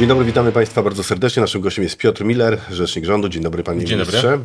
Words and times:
Dzień 0.00 0.08
dobry, 0.08 0.24
witamy 0.24 0.52
Państwa 0.52 0.82
bardzo 0.82 1.04
serdecznie. 1.04 1.40
Naszym 1.40 1.60
gościem 1.60 1.84
jest 1.84 1.96
Piotr 1.96 2.24
Miller, 2.24 2.60
rzecznik 2.70 3.04
rządu. 3.04 3.28
Dzień 3.28 3.42
dobry 3.42 3.62
Panie 3.62 3.84
Dzień 3.84 3.98
Ministrze. 3.98 4.22
dobry. 4.30 4.44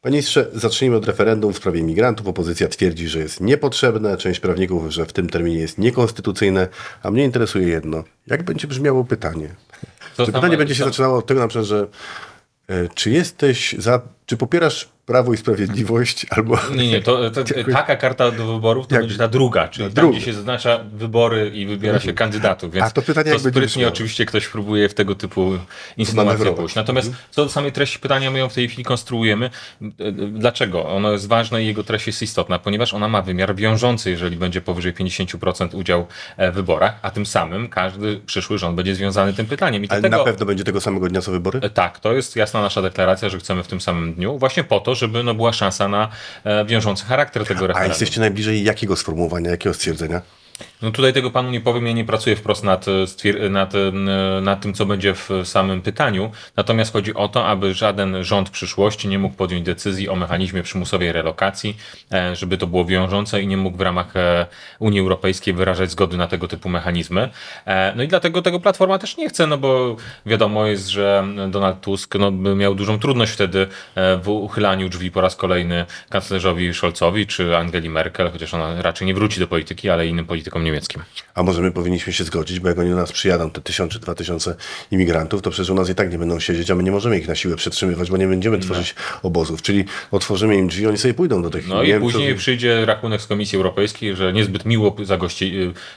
Panie 0.00 0.12
Ministrze, 0.12 0.50
zacznijmy 0.54 0.96
od 0.96 1.06
referendum 1.06 1.52
w 1.52 1.56
sprawie 1.56 1.80
imigrantów. 1.80 2.26
Opozycja 2.26 2.68
twierdzi, 2.68 3.08
że 3.08 3.18
jest 3.18 3.40
niepotrzebne, 3.40 4.16
część 4.16 4.40
prawników, 4.40 4.90
że 4.90 5.06
w 5.06 5.12
tym 5.12 5.28
terminie 5.28 5.58
jest 5.58 5.78
niekonstytucyjne, 5.78 6.68
a 7.02 7.10
mnie 7.10 7.24
interesuje 7.24 7.68
jedno. 7.68 8.04
Jak 8.26 8.42
będzie 8.42 8.68
brzmiało 8.68 9.04
pytanie? 9.04 9.54
To 10.16 10.26
pytanie 10.26 10.56
będzie 10.56 10.74
się 10.74 10.84
zaczynało 10.84 11.18
od 11.18 11.26
tego 11.26 11.40
na 11.40 11.48
przykład, 11.48 11.66
że 11.66 11.86
e, 12.68 12.88
czy 12.94 13.10
jesteś 13.10 13.74
za, 13.78 14.00
czy 14.26 14.36
popierasz 14.36 14.88
Prawo 15.08 15.34
i 15.34 15.36
Sprawiedliwość 15.36 16.26
albo... 16.30 16.58
Nie, 16.76 16.88
nie, 16.88 17.02
to, 17.02 17.30
to, 17.30 17.44
taka 17.72 17.96
karta 17.96 18.30
do 18.30 18.46
wyborów 18.54 18.86
to 18.86 18.94
Jak- 18.94 19.02
będzie 19.04 19.18
ta 19.18 19.28
druga, 19.28 19.68
czyli 19.68 19.88
Ta 19.88 19.94
tam, 19.94 20.04
druga. 20.04 20.16
gdzie 20.16 20.26
się 20.26 20.32
zaznacza 20.32 20.80
wybory 20.92 21.50
i 21.54 21.66
wybiera 21.66 22.00
się 22.00 22.12
kandydatów, 22.12 22.72
więc 22.72 22.86
A 22.86 22.90
to 22.90 23.02
pytanie 23.02 23.30
będzie 23.30 23.50
sprytnie 23.50 23.88
oczywiście 23.88 24.26
ktoś 24.26 24.48
próbuje 24.48 24.88
w 24.88 24.94
tego 24.94 25.14
typu 25.14 25.52
insynuacje 25.96 26.52
pójść. 26.52 26.74
Natomiast 26.74 27.12
co 27.30 27.44
do 27.44 27.50
samej 27.50 27.72
treści 27.72 27.98
pytania, 27.98 28.30
my 28.30 28.38
ją 28.38 28.48
w 28.48 28.54
tej 28.54 28.68
chwili 28.68 28.84
konstruujemy. 28.84 29.50
Dlaczego? 30.32 30.88
Ono 30.88 31.12
jest 31.12 31.28
ważne 31.28 31.62
i 31.62 31.66
jego 31.66 31.84
treść 31.84 32.06
jest 32.06 32.22
istotna, 32.22 32.58
ponieważ 32.58 32.94
ona 32.94 33.08
ma 33.08 33.22
wymiar 33.22 33.54
wiążący, 33.54 34.10
jeżeli 34.10 34.36
będzie 34.36 34.60
powyżej 34.60 34.94
50% 34.94 35.76
udział 35.76 36.06
e, 36.36 36.52
w 36.52 36.54
wyborach, 36.54 36.98
a 37.02 37.10
tym 37.10 37.26
samym 37.26 37.68
każdy 37.68 38.20
przyszły 38.26 38.58
rząd 38.58 38.76
będzie 38.76 38.94
związany 38.94 39.32
tym 39.32 39.46
pytaniem. 39.46 39.84
I 39.84 39.88
Ale 39.88 40.00
dlatego... 40.00 40.24
na 40.24 40.30
pewno 40.30 40.46
będzie 40.46 40.64
tego 40.64 40.80
samego 40.80 41.08
dnia 41.08 41.20
co 41.20 41.30
wybory? 41.32 41.60
E, 41.62 41.70
Tak, 41.70 42.00
to 42.00 42.12
jest 42.12 42.36
jasna 42.36 42.62
nasza 42.62 42.82
deklaracja, 42.82 43.28
że 43.28 43.38
chcemy 43.38 43.62
w 43.62 43.66
tym 43.68 43.80
samym 43.80 44.14
dniu, 44.14 44.38
właśnie 44.38 44.64
po 44.64 44.80
to, 44.80 44.97
żeby 44.98 45.22
no, 45.24 45.34
była 45.34 45.52
szansa 45.52 45.88
na 45.88 46.08
e, 46.44 46.64
wiążący 46.64 47.04
charakter 47.04 47.44
tego 47.46 47.64
A 47.64 47.66
referendum. 47.66 47.90
jesteście 47.90 48.20
najbliżej 48.20 48.64
jakiego 48.64 48.96
sformułowania, 48.96 49.50
jakiego 49.50 49.74
stwierdzenia? 49.74 50.20
No 50.82 50.90
tutaj 50.90 51.12
tego 51.12 51.30
panu 51.30 51.50
nie 51.50 51.60
powiem, 51.60 51.86
ja 51.86 51.92
nie 51.92 52.04
pracuję 52.04 52.36
wprost 52.36 52.64
nad, 52.64 52.86
e, 52.88 53.48
nad, 53.48 53.74
e, 53.74 53.92
nad 54.42 54.60
tym, 54.60 54.74
co 54.74 54.86
będzie 54.86 55.14
w 55.14 55.30
samym 55.44 55.82
pytaniu. 55.82 56.30
Natomiast 56.56 56.92
chodzi 56.92 57.14
o 57.14 57.28
to, 57.28 57.46
aby 57.46 57.74
żaden 57.74 58.24
rząd 58.24 58.50
przyszłości 58.50 59.08
nie 59.08 59.18
mógł 59.18 59.36
podjąć 59.36 59.64
decyzji 59.64 60.08
o 60.08 60.16
mechanizmie 60.16 60.62
przymusowej 60.62 61.12
relokacji, 61.12 61.76
e, 62.12 62.36
żeby 62.36 62.58
to 62.58 62.66
było 62.66 62.84
wiążące 62.84 63.42
i 63.42 63.46
nie 63.46 63.56
mógł 63.56 63.78
w 63.78 63.80
ramach 63.80 64.16
e, 64.16 64.46
Unii 64.78 65.00
Europejskiej 65.00 65.54
wyrażać 65.54 65.90
zgody 65.90 66.16
na 66.16 66.26
tego 66.26 66.48
typu 66.48 66.68
mechanizmy. 66.68 67.28
E, 67.66 67.92
No 67.96 68.02
i 68.02 68.08
dlatego 68.08 68.42
tego 68.42 68.60
Platforma 68.60 68.98
też 68.98 69.16
nie 69.16 69.28
chce, 69.28 69.46
no 69.46 69.58
bo 69.58 69.96
wiadomo 70.26 70.66
jest, 70.66 70.88
że 70.88 71.24
Donald 71.48 71.80
Tusk 71.80 72.14
no, 72.14 72.30
miał 72.30 72.74
dużą 72.74 72.98
trudność 72.98 73.32
wtedy 73.32 73.66
e, 73.94 74.16
w 74.16 74.28
uchylaniu 74.28 74.88
drzwi 74.88 75.10
po 75.10 75.20
raz 75.20 75.36
kolejny 75.36 75.86
kanclerzowi 76.10 76.74
Scholzowi 76.74 77.26
czy 77.26 77.56
Angeli 77.56 77.90
Merkel, 77.90 78.30
chociaż 78.30 78.54
ona 78.54 78.82
raczej 78.82 79.06
nie 79.06 79.14
wróci 79.14 79.40
do 79.40 79.46
polityki, 79.46 79.90
ale 79.90 80.06
innym 80.06 80.26
politykom 80.26 80.67
niemieckim. 80.68 81.02
A 81.34 81.42
może 81.42 81.62
my 81.62 81.70
powinniśmy 81.72 82.12
się 82.12 82.24
zgodzić, 82.24 82.60
bo 82.60 82.68
jak 82.68 82.78
oni 82.78 82.90
do 82.90 82.96
nas 82.96 83.12
przyjadą, 83.12 83.50
te 83.50 83.60
tysiąc 83.60 83.92
czy 83.92 83.98
dwa 83.98 84.14
tysiące 84.14 84.54
imigrantów, 84.90 85.42
to 85.42 85.50
przecież 85.50 85.70
u 85.70 85.74
nas 85.74 85.90
i 85.90 85.94
tak 85.94 86.12
nie 86.12 86.18
będą 86.18 86.40
siedzieć, 86.40 86.70
a 86.70 86.74
my 86.74 86.82
nie 86.82 86.90
możemy 86.90 87.18
ich 87.18 87.28
na 87.28 87.34
siłę 87.34 87.56
przetrzymywać, 87.56 88.10
bo 88.10 88.16
nie 88.16 88.26
będziemy 88.26 88.58
tworzyć 88.58 88.94
obozów. 89.22 89.62
Czyli 89.62 89.84
otworzymy 90.10 90.56
im 90.56 90.68
drzwi, 90.68 90.86
oni 90.86 90.98
sobie 90.98 91.14
pójdą 91.14 91.42
do 91.42 91.50
tych 91.50 91.68
No 91.68 91.82
i 91.82 92.00
później 92.00 92.34
przyjdzie 92.34 92.86
rachunek 92.86 93.22
z 93.22 93.26
Komisji 93.26 93.56
Europejskiej, 93.56 94.16
że 94.16 94.32
niezbyt 94.32 94.64
miło 94.64 94.96
za 95.02 95.16
gości, 95.16 95.52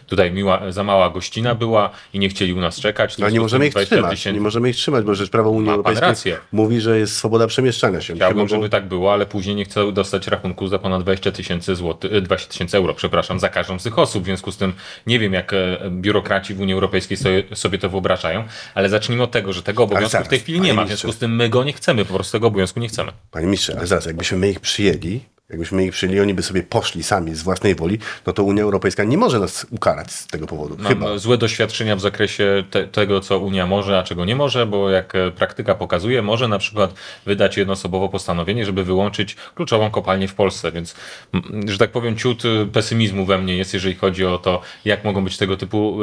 tutaj 0.08 0.32
miła, 0.32 0.72
za 0.72 0.84
mała 0.84 1.10
gościna 1.10 1.56
była 1.56 1.90
i 2.14 2.20
nie 2.20 2.30
chcieli 2.30 2.54
u 2.54 2.60
nas 2.62 2.80
czekać. 2.80 3.18
No, 3.18 3.30
nie 3.30 3.40
możemy 3.40 3.66
ich 3.68 3.72
20 3.72 3.96
trzymać. 3.96 4.12
tysięcy- 4.12 4.34
Nie 4.34 4.42
możemy 4.42 4.70
ich 4.70 4.76
trzymać, 4.76 5.06
bo 5.06 5.12
przecież 5.14 5.30
prawo 5.30 5.50
Unii 5.50 5.70
Europejskiej 5.72 6.34
mówi, 6.52 6.82
że 6.82 7.00
jest 7.00 7.16
swoboda 7.16 7.48
przemieszczania 7.48 8.02
się. 8.02 8.16
Chciałbym, 8.16 8.38
mogą- 8.38 8.48
żeby 8.56 8.70
tak 8.70 8.88
było, 8.88 9.14
ale 9.14 9.26
później 9.26 9.56
nie 9.56 9.66
chcę 9.66 9.92
dostać 9.92 10.28
rachunku 10.28 10.68
za 10.68 10.80
ponad 10.80 11.04
20 11.04 11.32
tysięcy 11.32 11.76
złotych, 11.76 12.14
e, 12.14 12.22
20 12.22 12.52
tysięcy 12.52 12.78
euro, 12.78 12.94
przepraszam, 12.94 13.40
za 13.40 13.50
każdą 13.50 13.80
z 13.80 13.84
tych 13.84 14.00
osób. 14.00 14.24
W 14.24 14.26
związku 14.26 14.52
z 14.52 14.58
tym 14.62 14.74
nie 15.08 15.20
wiem, 15.20 15.34
jak 15.34 15.54
e, 15.54 15.78
biurokraci 15.90 16.54
w 16.54 16.62
Unii 16.62 16.74
Europejskiej 16.74 17.18
sobie, 17.18 17.44
sobie 17.54 17.78
to 17.78 17.90
wyobrażają, 17.90 18.44
ale 18.76 18.90
zacznijmy 18.90 19.24
od 19.24 19.32
tego, 19.32 19.54
że 19.54 19.64
tego 19.64 19.84
obowiązku 19.84 20.10
zaraz, 20.10 20.28
w 20.28 20.30
tej 20.30 20.40
chwili 20.40 20.62
nie 20.62 20.74
ma. 20.74 20.86
W 20.86 20.88
związku 20.88 21.12
z 21.12 21.18
tym 21.18 21.36
my 21.36 21.50
go 21.50 21.64
nie 21.64 21.74
chcemy, 21.74 22.06
po 22.06 22.14
prostu 22.14 22.32
tego 22.32 22.48
obowiązku 22.48 22.80
nie 22.80 22.88
chcemy. 22.88 23.12
Panie 23.32 23.46
ministrze, 23.46 23.74
ale 23.78 23.88
zaraz, 23.88 24.06
jakbyśmy 24.06 24.38
my 24.38 24.50
ich 24.50 24.60
przyjęli, 24.60 25.22
jakbyśmy 25.52 25.86
ich 25.86 25.92
przyjęli, 25.92 26.20
oni 26.20 26.34
by 26.34 26.44
sobie 26.44 26.64
poszli 26.64 27.04
sami 27.04 27.36
z 27.36 27.44
własnej 27.44 27.76
woli, 27.76 28.00
no 28.26 28.34
to 28.34 28.44
Unia 28.44 28.64
Europejska 28.64 29.04
nie 29.04 29.18
może 29.18 29.40
nas 29.40 29.68
ukarać 29.72 30.12
z 30.12 30.28
tego 30.28 30.48
powodu. 30.48 30.76
Mam 30.80 30.88
Chyba. 30.88 31.18
złe 31.18 31.38
doświadczenia 31.38 31.96
w 31.96 32.02
zakresie 32.02 32.64
te, 32.72 32.88
tego, 32.88 33.20
co 33.20 33.40
Unia 33.40 33.68
może, 33.68 34.00
a 34.00 34.04
czego 34.04 34.26
nie 34.26 34.36
może, 34.36 34.66
bo 34.66 34.90
jak 34.90 35.16
e, 35.16 35.32
praktyka 35.32 35.76
pokazuje, 35.76 36.22
może 36.22 36.48
na 36.48 36.60
przykład 36.60 36.94
wydać 37.26 37.58
jednoosobowo 37.58 38.10
postanowienie, 38.10 38.66
żeby 38.66 38.84
wyłączyć 38.84 39.36
kluczową 39.56 39.92
kopalnię 39.92 40.28
w 40.28 40.34
Polsce, 40.34 40.72
więc, 40.72 40.96
m, 41.34 41.62
że 41.68 41.78
tak 41.78 41.92
powiem, 41.92 42.18
ciut 42.18 42.44
e, 42.46 42.66
pesymizmu 42.66 43.26
we 43.26 43.38
mnie 43.38 43.58
jest, 43.58 43.74
jeżeli 43.74 43.96
chodzi 43.96 44.26
o 44.26 44.38
to, 44.38 44.62
jak 44.86 45.04
mogą 45.04 45.24
być 45.24 45.38
tego 45.38 45.58
typu 45.58 46.00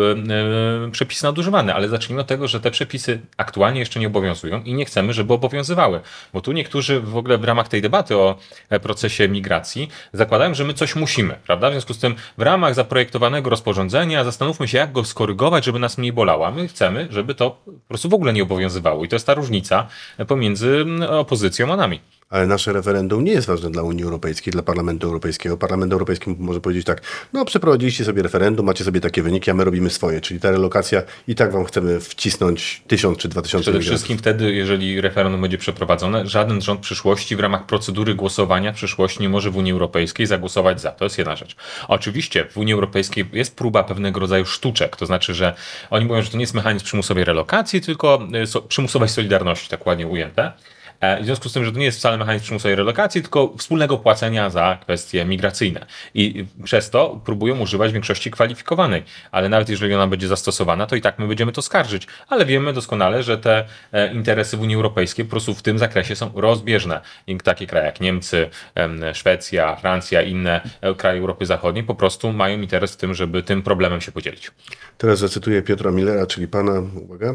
e, 0.86 0.91
przepisy 0.91 1.25
nadużywane, 1.25 1.75
ale 1.75 1.88
zacznijmy 1.88 2.20
od 2.20 2.26
tego, 2.26 2.48
że 2.48 2.60
te 2.60 2.70
przepisy 2.70 3.20
aktualnie 3.36 3.80
jeszcze 3.80 4.00
nie 4.00 4.06
obowiązują 4.06 4.62
i 4.62 4.75
nie 4.75 4.84
chcemy, 4.84 5.12
żeby 5.12 5.32
obowiązywały, 5.32 6.00
bo 6.32 6.41
tu 6.41 6.53
niektórzy 6.53 7.00
w 7.00 7.16
ogóle 7.16 7.38
w 7.38 7.44
ramach 7.44 7.69
tej 7.69 7.82
debaty 7.82 8.16
o 8.16 8.38
procesie 8.82 9.28
migracji 9.38 9.88
zakładają, 10.12 10.54
że 10.54 10.65
my 10.65 10.75
coś 10.75 10.97
musimy, 10.97 11.34
prawda? 11.47 11.71
W 11.71 11.72
związku 11.72 11.94
z 11.94 11.99
tym 11.99 12.15
w 12.38 12.43
ramach 12.43 12.75
zaprojektowanego 12.75 13.50
rozporządzenia 13.50 14.25
zastanówmy 14.25 14.69
się, 14.69 14.78
jak 14.78 14.93
go 14.93 15.04
skorygować, 15.04 15.65
żeby 15.65 15.78
nas 15.78 15.99
mniej 15.99 16.12
bolała. 16.12 16.50
My 16.50 16.69
chcemy, 16.69 17.09
żeby 17.10 17.34
to 17.34 17.50
po 17.65 17.88
prostu 17.88 18.09
w 18.09 18.15
ogóle 18.15 18.32
nie 18.32 18.43
obowiązywało 18.43 19.04
i 19.04 19.09
to 19.09 19.16
jest 19.16 19.27
ta 19.27 19.34
różnica 19.34 19.87
pomiędzy 20.27 20.87
opozycją 21.09 21.72
a 21.72 21.77
nami. 21.77 22.00
Ale 22.31 22.47
nasze 22.47 22.72
referendum 22.72 23.25
nie 23.25 23.33
jest 23.33 23.47
ważne 23.47 23.71
dla 23.71 23.83
Unii 23.83 24.05
Europejskiej, 24.05 24.53
dla 24.53 24.62
Parlamentu 24.62 25.06
Europejskiego. 25.06 25.56
Parlament 25.56 25.93
Europejski 25.93 26.37
może 26.39 26.61
powiedzieć 26.61 26.87
tak, 26.87 27.03
no 27.33 27.44
przeprowadziliście 27.44 28.05
sobie 28.05 28.22
referendum, 28.22 28.66
macie 28.66 28.84
sobie 28.84 29.00
takie 29.00 29.22
wyniki, 29.22 29.50
a 29.50 29.55
my 29.55 29.65
robimy 29.65 29.91
swoje. 29.91 30.21
Czyli 30.21 30.41
ta 30.41 30.50
relokacja 30.50 31.03
i 31.28 31.34
tak 31.34 31.53
wam 31.53 31.65
chcemy 31.65 32.00
wcisnąć 32.00 32.83
tysiąc 32.87 33.19
czy 33.19 33.28
dwa 33.28 33.43
tysiące 33.43 33.71
Przede 33.71 33.81
wszystkim 33.81 34.19
wtedy, 34.19 34.53
jeżeli 34.53 35.00
referendum 35.00 35.41
będzie 35.41 35.59
przeprowadzone, 35.59 36.27
żaden 36.27 36.61
rząd 36.61 36.81
przyszłości 36.81 37.37
w 37.37 37.41
ramach 37.41 37.66
procedury 37.66 38.15
głosowania 38.15 38.72
w 38.72 38.77
przyszłości 38.77 39.22
nie 39.22 39.28
może 39.28 39.50
w 39.50 39.56
Unii 39.56 39.72
Europejskiej 39.72 40.27
zagłosować 40.27 40.81
za. 40.81 40.91
To 40.91 41.05
jest 41.05 41.19
jedna 41.19 41.37
rzecz. 41.37 41.56
Oczywiście 41.89 42.45
w 42.45 42.56
Unii 42.56 42.75
Europejskiej 42.75 43.25
jest 43.33 43.56
próba 43.56 43.83
pewnego 43.83 44.21
rodzaju 44.21 44.45
sztuczek, 44.45 44.97
to 44.97 45.06
znaczy, 45.06 45.34
że 45.34 45.55
oni 45.91 46.05
mówią, 46.05 46.22
że 46.22 46.31
to 46.31 46.37
nie 46.37 46.43
jest 46.43 46.55
mechanizm 46.55 46.84
przymusowej 46.84 47.25
relokacji, 47.25 47.81
tylko 47.81 48.28
y, 48.43 48.47
so, 48.47 48.62
przymusowej 48.62 49.09
solidarności, 49.09 49.69
tak 49.69 49.87
ładnie 49.87 50.06
ujęte. 50.06 50.53
E, 51.00 51.22
W 51.22 51.25
związku 51.25 51.48
z 51.48 51.53
tym, 51.53 51.64
że 51.64 51.72
to 51.72 51.78
nie 51.78 51.84
jest 51.84 51.98
wcale 51.98 52.19
mechanizm 52.19 52.44
przymusowej 52.44 52.76
relokacji, 52.76 53.22
tylko 53.22 53.54
wspólnego 53.59 53.98
płacenia 53.98 54.50
za 54.50 54.78
kwestie 54.82 55.25
migracyjne. 55.25 55.86
I 56.14 56.44
przez 56.64 56.91
to 56.91 57.20
próbują 57.25 57.60
używać 57.60 57.92
większości 57.92 58.31
kwalifikowanej. 58.31 59.03
Ale 59.31 59.48
nawet 59.48 59.69
jeżeli 59.69 59.94
ona 59.94 60.06
będzie 60.06 60.28
zastosowana, 60.28 60.86
to 60.86 60.97
i 60.97 61.00
tak 61.00 61.19
my 61.19 61.28
będziemy 61.28 61.53
to 61.53 61.62
skarżyć. 61.62 62.06
Ale 62.28 62.47
wiemy 62.47 62.72
doskonale, 62.72 63.22
że 63.22 63.38
te 63.38 63.64
e, 63.92 64.12
interesy 64.12 64.56
w 64.56 64.60
Unii 64.60 64.76
Europejskiej 64.76 65.25
po 65.25 65.31
prostu 65.31 65.54
w 65.54 65.62
tym 65.62 65.78
zakresie 65.78 66.16
są 66.16 66.31
rozbieżne. 66.34 67.00
I 67.26 67.38
takie 67.38 67.66
kraje 67.66 67.86
jak 67.86 68.00
Niemcy, 68.00 68.50
em, 68.75 69.00
Szwecja, 69.15 69.76
Francja, 69.76 70.22
inne 70.22 70.60
e, 70.80 70.94
kraje 70.94 71.20
Europy 71.20 71.47
Zachodniej 71.47 71.84
po 71.84 71.94
prostu 71.94 72.32
mają 72.32 72.60
interes 72.60 72.92
w 72.92 72.97
tym, 72.97 73.15
żeby 73.15 73.42
tym 73.42 73.62
problemem 73.62 74.00
się 74.00 74.12
podzielić. 74.12 74.50
Teraz 74.98 75.19
zacytuję 75.19 75.62
Piotra 75.62 75.91
Millera, 75.91 76.26
czyli 76.26 76.48
pana, 76.48 76.82
uwaga, 77.04 77.34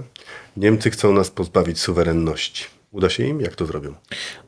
Niemcy 0.58 0.90
chcą 0.90 1.14
nas 1.14 1.32
pozbawić 1.32 1.80
suwerenności. 1.80 2.83
Uda 2.94 3.10
się 3.10 3.24
im? 3.24 3.42
Jak 3.42 3.56
to 3.56 3.66
zrobią? 3.66 3.94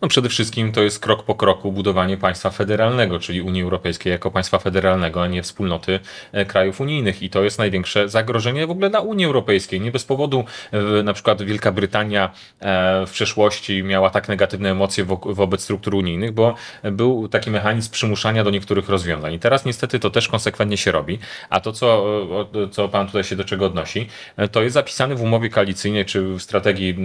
No 0.02 0.08
przede 0.08 0.30
wszystkim 0.30 0.72
to 0.72 0.82
jest 0.82 1.00
krok 1.00 1.24
po 1.24 1.36
kroku 1.36 1.72
budowanie 1.72 2.18
państwa 2.18 2.50
federalnego, 2.50 3.20
czyli 3.20 3.42
Unii 3.42 3.62
Europejskiej 3.64 4.12
jako 4.12 4.32
państwa 4.32 4.60
federalnego, 4.60 5.24
a 5.24 5.28
nie 5.28 5.44
wspólnoty 5.44 6.00
e, 6.32 6.46
krajów 6.46 6.82
unijnych. 6.82 7.24
I 7.24 7.30
to 7.30 7.44
jest 7.44 7.60
największe 7.60 8.10
zagrożenie 8.10 8.68
w 8.68 8.72
ogóle 8.72 8.90
dla 8.90 9.00
Unii 9.00 9.26
Europejskiej. 9.26 9.82
Nie 9.82 9.92
bez 9.92 10.06
powodu 10.06 10.44
na 11.04 11.14
przykład 11.14 11.42
Wielka 11.42 11.72
Brytania 11.72 12.32
e, 12.60 13.06
w 13.06 13.12
przeszłości 13.12 13.84
miała 13.84 14.10
tak 14.10 14.28
negatywne 14.30 14.72
emocje 14.72 15.04
wo- 15.06 15.22
wobec 15.26 15.62
struktur 15.62 15.96
unijnych, 15.96 16.32
bo 16.32 16.56
był 16.84 17.28
taki 17.28 17.52
mechanizm 17.52 17.92
przymuszania 17.92 18.44
do 18.44 18.50
niektórych 18.50 18.90
rozwiązań. 18.90 19.34
I 19.34 19.40
teraz 19.40 19.66
niestety 19.66 20.00
to 20.00 20.10
też 20.10 20.28
konsekwentnie 20.28 20.78
się 20.78 20.92
robi. 20.92 21.20
A 21.50 21.60
to, 21.60 21.72
co, 21.72 22.06
co 22.72 22.90
pan 22.90 23.08
tutaj 23.08 23.24
się 23.24 23.36
do 23.36 23.44
czego 23.44 23.66
odnosi, 23.66 24.08
e, 24.38 24.48
to 24.48 24.64
jest 24.64 24.74
zapisane 24.74 25.16
w 25.16 25.22
umowie 25.22 25.50
koalicyjnej 25.50 26.06
czy 26.06 26.22
w 26.22 26.42
strategii 26.42 26.96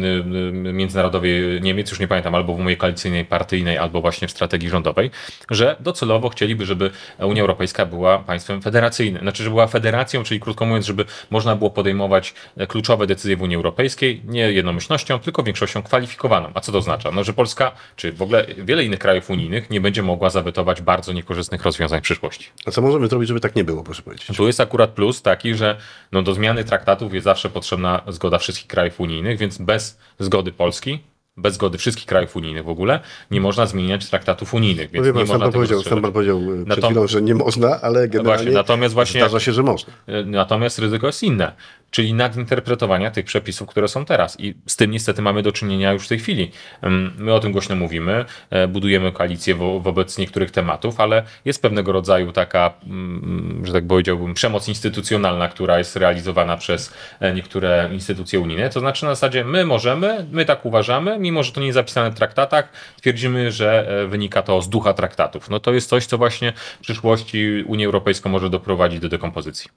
międzynarodowej 0.73 1.30
Niemiec, 1.61 1.91
już 1.91 2.01
nie 2.01 2.09
pamiętam, 2.09 2.35
albo 2.35 2.55
w 2.55 2.57
umowie 2.57 2.77
koalicyjnej 2.77 3.25
partyjnej, 3.25 3.79
albo 3.79 4.01
właśnie 4.01 4.29
w 4.29 4.31
strategii 4.31 4.69
rządowej, 4.69 5.11
że 5.51 5.77
docelowo 5.81 6.29
chcieliby, 6.29 6.67
żeby 6.67 6.91
Unia 7.19 7.43
Europejska 7.43 7.87
była 7.87 8.19
państwem 8.19 8.63
federacyjnym. 8.63 9.23
Znaczy, 9.23 9.43
że 9.45 9.51
była 9.51 9.67
federacją, 9.67 10.23
czyli 10.23 10.41
krótko 10.41 10.67
mówiąc, 10.67 10.87
żeby 10.87 11.05
można 11.31 11.57
było 11.57 11.71
podejmować 11.71 12.35
e, 12.57 12.67
kluczowe 12.67 13.07
decyzje 13.07 13.37
w 13.37 13.43
Unii 13.43 13.57
Europejskiej 13.57 14.23
nie 14.25 14.53
jednomyślnością, 14.53 15.19
tylko 15.19 15.43
większością 15.43 15.83
kwalifikowaną. 15.83 16.51
A 16.55 16.61
co 16.61 16.73
to 16.73 16.79
oznacza? 16.79 17.11
No, 17.11 17.25
że 17.25 17.33
Polska, 17.33 17.73
czy 17.97 18.13
w 18.13 18.23
ogóle 18.23 18.47
wiele 18.59 18.85
innych 18.85 18.99
krajów 18.99 19.31
unijnych 19.31 19.71
nie 19.71 19.81
będzie 19.81 20.03
mogła 20.03 20.31
zawetować 20.31 20.83
bardzo 20.83 21.13
niekorzystnych 21.13 21.63
rozwiązań 21.63 22.01
w 22.01 22.03
przyszłości. 22.03 22.47
A 22.67 22.71
co 22.71 22.83
możemy 22.83 23.09
zrobić, 23.09 23.29
żeby 23.29 23.41
tak 23.41 23.57
nie 23.57 23.65
było, 23.65 23.85
proszę 23.85 24.03
powiedzieć? 24.03 24.37
Tu 24.37 24.47
jest 24.47 24.61
akurat 24.61 24.91
plus 24.91 25.23
taki, 25.23 25.55
że 25.55 25.77
no 26.13 26.23
do 26.23 26.35
zmiany 26.35 26.65
traktatów 26.65 27.15
jest 27.15 27.25
zawsze 27.25 27.51
potrzebna 27.51 28.03
zgoda 28.09 28.39
wszystkich 28.39 28.67
krajów 28.67 29.01
unijnych, 29.01 29.39
więc 29.39 29.59
bez 29.59 29.99
zgody 30.19 30.53
Polski, 30.53 30.99
bez 31.41 31.55
zgody 31.55 31.79
wszystkich 31.79 32.07
krajów 32.07 32.37
unijnych 32.37 32.65
w 32.65 32.69
ogóle, 32.69 33.01
nie 33.31 33.41
można 33.41 33.67
zmieniać 33.67 34.11
traktatów 34.11 34.55
unijnych. 34.55 34.91
Więc 34.91 35.07
No 35.07 35.13
pan, 35.13 35.23
nie 35.23 35.27
sam 35.27 35.39
można 35.39 35.45
pan, 35.45 35.53
tego 35.53 35.59
powiedział, 35.59 35.83
sam 35.83 36.03
pan 36.03 36.13
powiedział 36.13 36.39
e, 36.39 36.65
przed 36.65 36.69
Natom- 36.69 36.85
chwilą, 36.87 37.07
że 37.07 37.23
nie 37.23 37.35
można, 37.35 37.81
ale 37.81 38.09
generalnie 38.09 38.37
właśnie, 38.45 38.53
natomiast 38.53 38.95
właśnie- 38.95 39.21
zdarza 39.21 39.41
się, 39.41 39.53
że 39.53 39.63
można. 39.63 39.93
E, 40.07 40.25
Natomiast 40.25 40.79
ryzyko 40.79 41.07
jest 41.07 41.23
inne. 41.23 41.53
Czyli 41.91 42.15
nadinterpretowania 42.15 43.11
tych 43.11 43.25
przepisów, 43.25 43.69
które 43.69 43.89
są 43.89 44.05
teraz. 44.05 44.41
I 44.41 44.55
z 44.67 44.77
tym 44.77 44.91
niestety 44.91 45.23
mamy 45.23 45.43
do 45.43 45.53
czynienia 45.53 45.93
już 45.93 46.05
w 46.05 46.09
tej 46.09 46.19
chwili. 46.19 46.51
Ym, 46.85 47.13
My 47.19 47.35
o 47.35 47.41
tym 47.41 47.53
głośno 47.53 47.77
mówimy, 47.77 48.25
e, 48.51 48.69
budujemy 48.69 49.13
koalicję 49.13 49.55
wo 49.55 49.81
wobec 49.81 50.19
niektórych 50.19 50.51
tematów, 50.51 51.01
ale 51.01 51.23
jest 51.45 51.63
pewnego 51.63 51.93
rodzaju 51.93 52.33
taka, 52.33 52.73
mm, 52.87 53.63
że 53.67 53.73
tak 53.73 53.87
powiedziałbym, 53.87 54.35
przemoc 54.35 54.69
instytucjonalna, 54.69 55.49
która 55.49 55.79
jest 55.79 55.97
realizowana 55.97 56.57
przez 56.57 56.95
e, 57.21 57.35
niektóre 57.35 57.89
instytucje 57.93 58.41
unijne. 58.41 58.71
To 58.71 58.81
znaczy 58.81 59.05
na 59.05 59.11
zasadzie 59.11 59.45
my 59.45 59.65
możemy, 59.65 60.27
my 60.33 60.45
tak 60.45 60.67
uważamy, 60.67 61.19
mimo 61.19 61.43
że 61.43 61.53
to 61.53 61.61
nie 61.61 61.67
jest 61.67 61.75
zapisane 61.75 62.11
w 62.11 62.15
traktatach, 62.15 62.69
twierdzimy, 62.97 63.53
że 63.53 63.89
e, 63.89 64.07
wynika 64.07 64.43
to 64.43 64.63
z 64.63 64.69
ducha 64.69 64.93
traktatów. 64.93 65.51
No 65.51 65.61
to 65.61 65.73
jest 65.73 65.89
coś, 65.89 66.07
co 66.07 66.19
właśnie 66.19 66.53
w 66.53 66.83
przyszłości 66.83 67.65
Unię 67.67 67.87
Europejską 67.87 68.31
może 68.31 68.51
doprowadzić 68.51 69.01
do 69.01 69.09
dekompozycji. 69.09 69.71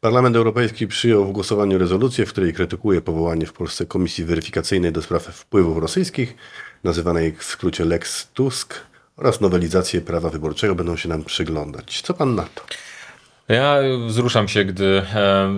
Parlament 0.00 0.36
Europejski 0.36 0.86
przyjął 0.86 1.24
w 1.24 1.32
głosowaniu 1.32 1.78
rezolucję, 1.78 2.26
w 2.26 2.28
której 2.28 2.52
krytykuje 2.52 3.00
powołanie 3.00 3.46
w 3.46 3.52
Polsce 3.52 3.86
Komisji 3.86 4.24
Weryfikacyjnej 4.24 4.92
do 4.92 5.02
spraw 5.02 5.22
wpływów 5.22 5.78
rosyjskich, 5.78 6.34
nazywanej 6.84 7.32
w 7.38 7.44
skrócie 7.44 7.84
Lex 7.84 8.28
Tusk, 8.34 8.74
oraz 9.16 9.40
nowelizację 9.40 10.00
prawa 10.00 10.30
wyborczego 10.30 10.74
będą 10.74 10.96
się 10.96 11.08
nam 11.08 11.24
przyglądać. 11.24 12.02
Co 12.02 12.14
pan 12.14 12.34
na 12.34 12.42
to? 12.42 12.62
Ja 13.48 13.76
wzruszam 14.06 14.48
się, 14.48 14.64
gdy 14.64 15.02
e, 15.14 15.48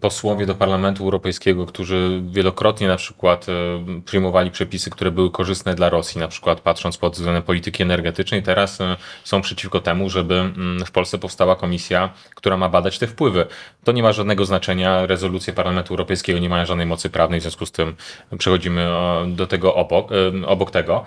posłowie 0.00 0.46
do 0.46 0.54
Parlamentu 0.54 1.04
Europejskiego, 1.04 1.66
którzy 1.66 2.22
wielokrotnie 2.30 2.88
na 2.88 2.96
przykład 2.96 3.46
e, 3.48 3.52
przyjmowali 4.04 4.50
przepisy, 4.50 4.90
które 4.90 5.10
były 5.10 5.30
korzystne 5.30 5.74
dla 5.74 5.88
Rosji, 5.88 6.20
na 6.20 6.28
przykład 6.28 6.60
patrząc 6.60 6.96
pod 6.98 7.14
względem 7.14 7.42
polityki 7.42 7.82
energetycznej, 7.82 8.42
teraz 8.42 8.80
e, 8.80 8.96
są 9.24 9.40
przeciwko 9.40 9.80
temu, 9.80 10.10
żeby 10.10 10.34
mm, 10.34 10.84
w 10.86 10.90
Polsce 10.90 11.18
powstała 11.18 11.56
komisja, 11.56 12.12
która 12.34 12.56
ma 12.56 12.68
badać 12.68 12.98
te 12.98 13.06
wpływy. 13.06 13.46
To 13.84 13.92
nie 13.92 14.02
ma 14.02 14.12
żadnego 14.12 14.44
znaczenia. 14.44 15.06
Rezolucje 15.06 15.52
Parlamentu 15.52 15.92
Europejskiego 15.94 16.38
nie 16.38 16.48
mają 16.48 16.66
żadnej 16.66 16.86
mocy 16.86 17.10
prawnej, 17.10 17.40
w 17.40 17.42
związku 17.42 17.66
z 17.66 17.72
tym 17.72 17.94
przechodzimy 18.38 18.88
do 19.26 19.46
tego 19.46 19.74
obok, 19.74 20.08
obok 20.46 20.70
tego. 20.70 21.04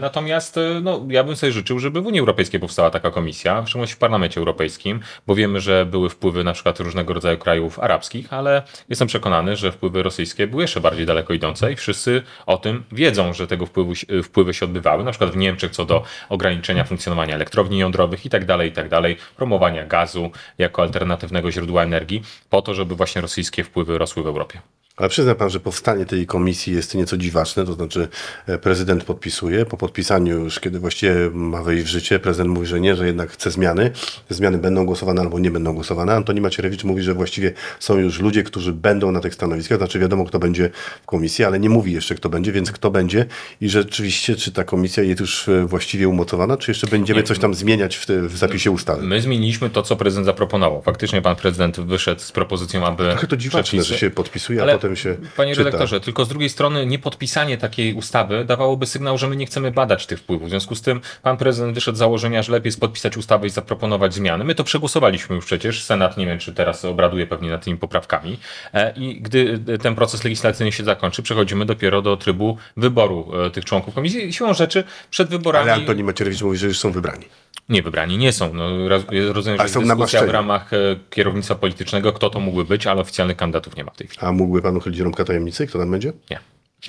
Natomiast 0.00 0.58
no, 0.82 1.06
ja 1.08 1.24
bym 1.24 1.36
sobie 1.36 1.52
życzył, 1.52 1.78
żeby 1.78 2.00
w 2.00 2.06
Unii 2.06 2.20
Europejskiej 2.20 2.60
powstała 2.60 2.90
taka 2.90 3.10
komisja, 3.10 3.62
w 3.62 3.68
szczególności 3.68 3.96
w 3.96 3.98
Parlamencie 3.98 4.40
Europejskim, 4.40 5.00
bo 5.26 5.34
wiemy, 5.34 5.60
że 5.60 5.65
były 5.86 6.10
wpływy 6.10 6.44
na 6.44 6.52
przykład 6.52 6.80
różnego 6.80 7.14
rodzaju 7.14 7.38
krajów 7.38 7.78
arabskich, 7.78 8.32
ale 8.32 8.62
jestem 8.88 9.08
przekonany, 9.08 9.56
że 9.56 9.72
wpływy 9.72 10.02
rosyjskie 10.02 10.46
były 10.46 10.62
jeszcze 10.62 10.80
bardziej 10.80 11.06
daleko 11.06 11.34
idące 11.34 11.72
i 11.72 11.76
wszyscy 11.76 12.22
o 12.46 12.56
tym 12.56 12.84
wiedzą, 12.92 13.32
że 13.32 13.46
tego 13.46 13.66
wpływu, 13.66 13.92
wpływy 14.22 14.54
się 14.54 14.66
odbywały, 14.66 15.04
na 15.04 15.10
przykład 15.10 15.30
w 15.30 15.36
Niemczech 15.36 15.70
co 15.70 15.84
do 15.84 16.02
ograniczenia 16.28 16.84
funkcjonowania 16.84 17.34
elektrowni 17.34 17.78
jądrowych 17.78 18.26
i 18.26 18.30
tak 18.30 18.44
dalej, 18.44 18.68
i 18.68 18.72
tak 18.72 18.88
dalej, 18.88 19.16
promowania 19.36 19.86
gazu 19.86 20.30
jako 20.58 20.82
alternatywnego 20.82 21.50
źródła 21.50 21.82
energii, 21.82 22.22
po 22.50 22.62
to, 22.62 22.74
żeby 22.74 22.94
właśnie 22.94 23.20
rosyjskie 23.20 23.64
wpływy 23.64 23.98
rosły 23.98 24.22
w 24.22 24.26
Europie. 24.26 24.60
Ale 24.96 25.08
przyzna 25.08 25.34
pan, 25.34 25.50
że 25.50 25.60
powstanie 25.60 26.06
tej 26.06 26.26
komisji 26.26 26.72
jest 26.74 26.94
nieco 26.94 27.16
dziwaczne, 27.16 27.64
to 27.64 27.72
znaczy 27.72 28.08
e, 28.46 28.58
prezydent 28.58 29.04
podpisuje, 29.04 29.66
po 29.66 29.76
podpisaniu 29.76 30.44
już, 30.44 30.60
kiedy 30.60 30.78
właściwie 30.78 31.14
ma 31.32 31.62
wejść 31.62 31.84
w 31.84 31.86
życie, 31.86 32.18
prezydent 32.18 32.50
mówi, 32.50 32.66
że 32.66 32.80
nie, 32.80 32.96
że 32.96 33.06
jednak 33.06 33.30
chce 33.30 33.50
zmiany. 33.50 33.90
Zmiany 34.30 34.58
będą 34.58 34.86
głosowane 34.86 35.22
albo 35.22 35.38
nie 35.38 35.50
będą 35.50 35.74
głosowane. 35.74 36.14
Antoni 36.14 36.40
Macierewicz 36.40 36.84
mówi, 36.84 37.02
że 37.02 37.14
właściwie 37.14 37.52
są 37.80 37.98
już 37.98 38.20
ludzie, 38.20 38.42
którzy 38.42 38.72
będą 38.72 39.12
na 39.12 39.20
tych 39.20 39.34
stanowiskach, 39.34 39.78
znaczy 39.78 39.98
wiadomo, 39.98 40.24
kto 40.24 40.38
będzie 40.38 40.70
w 41.02 41.06
komisji, 41.06 41.44
ale 41.44 41.60
nie 41.60 41.68
mówi 41.68 41.92
jeszcze, 41.92 42.14
kto 42.14 42.28
będzie, 42.28 42.52
więc 42.52 42.72
kto 42.72 42.90
będzie 42.90 43.26
i 43.60 43.68
rzeczywiście, 43.68 44.36
czy 44.36 44.52
ta 44.52 44.64
komisja 44.64 45.02
jest 45.02 45.20
już 45.20 45.48
e, 45.48 45.66
właściwie 45.66 46.08
umocowana, 46.08 46.56
czy 46.56 46.70
jeszcze 46.70 46.86
będziemy 46.86 47.22
coś 47.22 47.38
tam 47.38 47.54
zmieniać 47.54 47.96
w, 47.96 48.06
w 48.06 48.36
zapisie 48.36 48.70
ustawy? 48.70 49.02
My 49.02 49.20
zmieniliśmy 49.20 49.70
to, 49.70 49.82
co 49.82 49.96
prezydent 49.96 50.26
zaproponował. 50.26 50.82
Faktycznie 50.82 51.22
pan 51.22 51.36
prezydent 51.36 51.80
wyszedł 51.80 52.20
z 52.20 52.32
propozycją, 52.32 52.86
aby 52.86 53.04
Trochę 53.10 53.26
to 53.26 53.36
dziwaczne, 53.36 53.82
że 53.82 53.98
się 53.98 54.10
podpisuje, 54.10 54.60
a 54.60 54.62
Ale, 54.62 54.85
potem 54.88 54.96
się 54.96 55.16
Panie 55.36 55.52
czyta. 55.54 55.64
redaktorze, 55.64 56.00
tylko 56.00 56.24
z 56.24 56.28
drugiej 56.28 56.48
strony 56.48 56.86
niepodpisanie 56.86 57.58
takiej 57.58 57.94
ustawy 57.94 58.44
dawałoby 58.44 58.86
sygnał, 58.86 59.18
że 59.18 59.28
my 59.28 59.36
nie 59.36 59.46
chcemy 59.46 59.70
badać 59.70 60.06
tych 60.06 60.18
wpływów. 60.18 60.46
W 60.46 60.50
związku 60.50 60.74
z 60.74 60.82
tym 60.82 61.00
pan 61.22 61.36
prezydent 61.36 61.74
wyszedł 61.74 61.96
z 61.96 61.98
założenia, 61.98 62.42
że 62.42 62.52
lepiej 62.52 62.68
jest 62.68 62.80
podpisać 62.80 63.16
ustawę 63.16 63.46
i 63.46 63.50
zaproponować 63.50 64.14
zmiany. 64.14 64.44
My 64.44 64.54
to 64.54 64.64
przegłosowaliśmy 64.64 65.36
już 65.36 65.44
przecież. 65.44 65.82
Senat 65.82 66.16
nie 66.16 66.26
wiem, 66.26 66.38
czy 66.38 66.52
teraz 66.54 66.84
obraduje 66.84 67.26
pewnie 67.26 67.50
nad 67.50 67.64
tymi 67.64 67.76
poprawkami. 67.76 68.38
E, 68.74 68.92
I 68.96 69.20
gdy 69.20 69.58
ten 69.82 69.94
proces 69.94 70.24
legislacyjny 70.24 70.72
się 70.72 70.84
zakończy, 70.84 71.22
przechodzimy 71.22 71.64
dopiero 71.66 72.02
do 72.02 72.16
trybu 72.16 72.56
wyboru 72.76 73.32
e, 73.46 73.50
tych 73.50 73.64
członków 73.64 73.94
komisji. 73.94 74.32
Siłą 74.32 74.54
rzeczy 74.54 74.84
przed 75.10 75.28
wyborami 75.28 75.70
Ale 75.70 75.74
Antoni 75.80 76.02
Macierewicz 76.04 76.42
mówi, 76.42 76.58
że 76.58 76.66
już 76.66 76.78
są 76.78 76.92
wybrani. 76.92 77.24
nie 77.68 77.82
wybrani 77.82 78.18
nie 78.18 78.32
są. 78.32 78.54
No, 78.54 78.88
roz- 78.88 79.04
rozumiem, 79.32 79.58
że 79.62 79.68
są 79.68 79.80
jest 79.80 79.92
dyskusja 79.92 80.26
w 80.26 80.30
ramach 80.30 80.72
e, 80.72 80.76
kierownictwa 81.10 81.54
politycznego, 81.54 82.12
kto 82.12 82.30
to 82.30 82.40
mógłby 82.40 82.64
być, 82.64 82.86
ale 82.86 83.00
oficjalnych 83.00 83.36
kandydatów 83.36 83.76
nie 83.76 83.84
ma 83.84 83.90
w 83.90 83.96
tej 83.96 84.06
chwili. 84.06 84.20
A 84.26 84.32
mógłby 84.32 84.62
pan 84.62 84.75
uchylić 84.76 85.00
rąbka 85.00 85.24
tajemnicy? 85.24 85.66
Kto 85.66 85.78
tam 85.78 85.90
będzie? 85.90 86.12
Nie. 86.30 86.40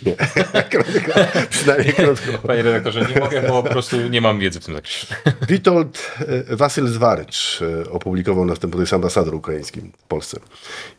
Nie. 0.05 0.15
krótko, 0.71 1.11
przynajmniej 1.49 1.93
krótko. 1.93 2.47
Panie 2.47 2.63
redaktorze, 2.63 3.07
nie 3.15 3.19
mogę, 3.19 3.41
bo 3.47 3.63
po 3.63 3.69
prostu 3.69 4.07
nie 4.07 4.21
mam 4.21 4.39
wiedzy 4.39 4.59
w 4.59 4.65
tym 4.65 4.73
zakresie. 4.73 5.07
Witold 5.47 6.11
e, 6.49 6.55
Wasyl 6.55 6.87
Zwarycz 6.87 7.61
e, 7.61 7.89
opublikował 7.89 8.45
następujący, 8.45 8.77
to 8.77 8.81
jest 8.81 8.93
ambasador 8.93 9.35
ukraiński 9.35 9.81
w 9.81 10.03
Polsce. 10.07 10.39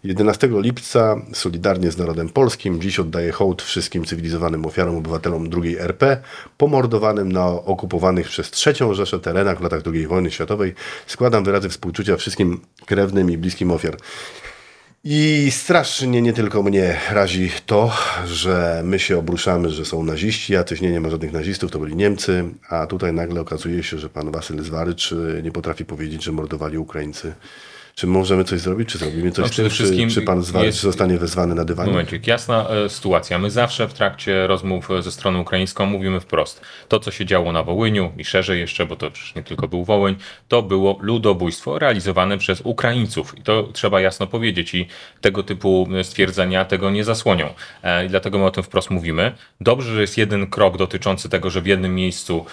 11 0.05 0.49
lipca 0.53 1.17
solidarnie 1.33 1.91
z 1.91 1.99
narodem 1.99 2.29
polskim 2.29 2.81
dziś 2.81 2.99
oddaje 2.99 3.33
hołd 3.33 3.63
wszystkim 3.63 4.05
cywilizowanym 4.05 4.67
ofiarom 4.67 4.97
obywatelom 4.97 5.51
II 5.63 5.79
RP 5.79 6.23
pomordowanym 6.57 7.33
na 7.33 7.47
okupowanych 7.47 8.29
przez 8.29 8.67
III 8.67 8.95
Rzeszę 8.95 9.21
terenach 9.21 9.59
w 9.59 9.63
latach 9.63 9.83
II 9.87 10.07
wojny 10.07 10.31
światowej. 10.31 10.75
Składam 11.07 11.45
wyrazy 11.45 11.69
współczucia 11.69 12.17
wszystkim 12.17 12.61
krewnym 12.87 13.31
i 13.31 13.39
bliskim 13.39 13.71
ofiar. 13.71 13.97
I 15.11 15.51
strasznie 15.51 16.23
nie 16.23 16.33
tylko 16.33 16.63
mnie 16.63 17.01
razi 17.11 17.51
to, 17.67 17.93
że 18.27 18.83
my 18.85 18.99
się 18.99 19.19
obruszamy, 19.19 19.71
że 19.71 19.85
są 19.85 20.03
naziści, 20.03 20.53
jacyś 20.53 20.81
nie, 20.81 20.91
nie 20.91 21.01
ma 21.01 21.11
żadnych 21.11 21.33
nazistów, 21.33 21.71
to 21.71 21.79
byli 21.79 21.97
Niemcy, 21.97 22.45
a 22.69 22.87
tutaj 22.87 23.13
nagle 23.13 23.41
okazuje 23.41 23.83
się, 23.83 23.99
że 23.99 24.09
pan 24.09 24.31
Wasyl 24.31 24.63
Zwarycz 24.63 25.13
y, 25.13 25.41
nie 25.45 25.53
potrafi 25.53 25.85
powiedzieć, 25.85 26.25
że 26.25 26.33
mordowali 26.33 26.79
Ukraińcy. 26.79 27.35
Czy 27.99 28.07
możemy 28.07 28.45
coś 28.45 28.61
zrobić, 28.61 28.89
czy 28.89 28.99
zrobimy 28.99 29.31
coś 29.31 29.45
No, 29.45 29.51
przede 29.51 29.69
tym, 29.69 29.77
czy, 29.77 29.83
wszystkim 29.83 30.11
czy 30.11 30.23
pan 30.23 30.43
Zwarycz 30.43 30.67
jest- 30.67 30.81
zostanie 30.81 31.19
wezwany 31.19 31.55
na 31.55 31.65
dywanie? 31.65 31.91
Momencik, 31.91 32.27
jasna 32.27 32.69
e, 32.69 32.89
sytuacja. 32.89 33.39
My 33.39 33.51
zawsze 33.51 33.89
w 33.89 33.95
trakcie 33.95 34.47
rozmów 34.47 34.91
e, 34.91 35.03
ze 35.03 35.13
stroną 35.13 35.41
ukraińską 35.41 35.87
mówimy 35.87 36.21
wprost. 36.21 36.61
To, 36.89 37.01
co 37.01 37.11
się 37.11 37.27
działo 37.27 37.53
na 37.53 37.63
Wołyniu 37.63 38.13
i 38.19 38.25
szerzej 38.25 38.61
jeszcze, 38.61 38.87
bo 38.87 38.97
to 38.97 39.11
przecież 39.11 39.35
nie 39.35 39.43
tylko 39.43 39.69
był 39.69 39.85
Wołyń, 39.85 40.17
to 40.49 40.63
było 40.63 40.99
ludobójstwo 41.01 41.79
realizowane 41.79 42.39
przez 42.39 42.61
Ukraińców. 42.61 43.39
I 43.39 43.43
to 43.43 43.69
trzeba 43.73 44.01
jasno 44.01 44.27
powiedzieć 44.27 44.75
i 44.75 44.87
tego 45.21 45.43
typu 45.43 45.89
e, 45.95 46.05
stwierdzenia 46.05 46.65
tego 46.65 46.91
nie 46.91 47.05
zasłonią. 47.05 47.55
I 48.07 48.09
dlatego 48.09 48.39
my 48.39 48.45
o 48.45 48.51
tym 48.51 48.63
wprost 48.63 48.91
mówimy. 48.91 49.33
Dobrze, 49.61 49.95
że 49.95 50.01
jest 50.01 50.19
jeden 50.19 50.47
krok 50.47 50.77
dotyczący 50.77 51.29
tego, 51.29 51.51
że 51.51 51.61
w 51.61 51.67
jednym 51.67 51.95
miejscu 51.95 52.45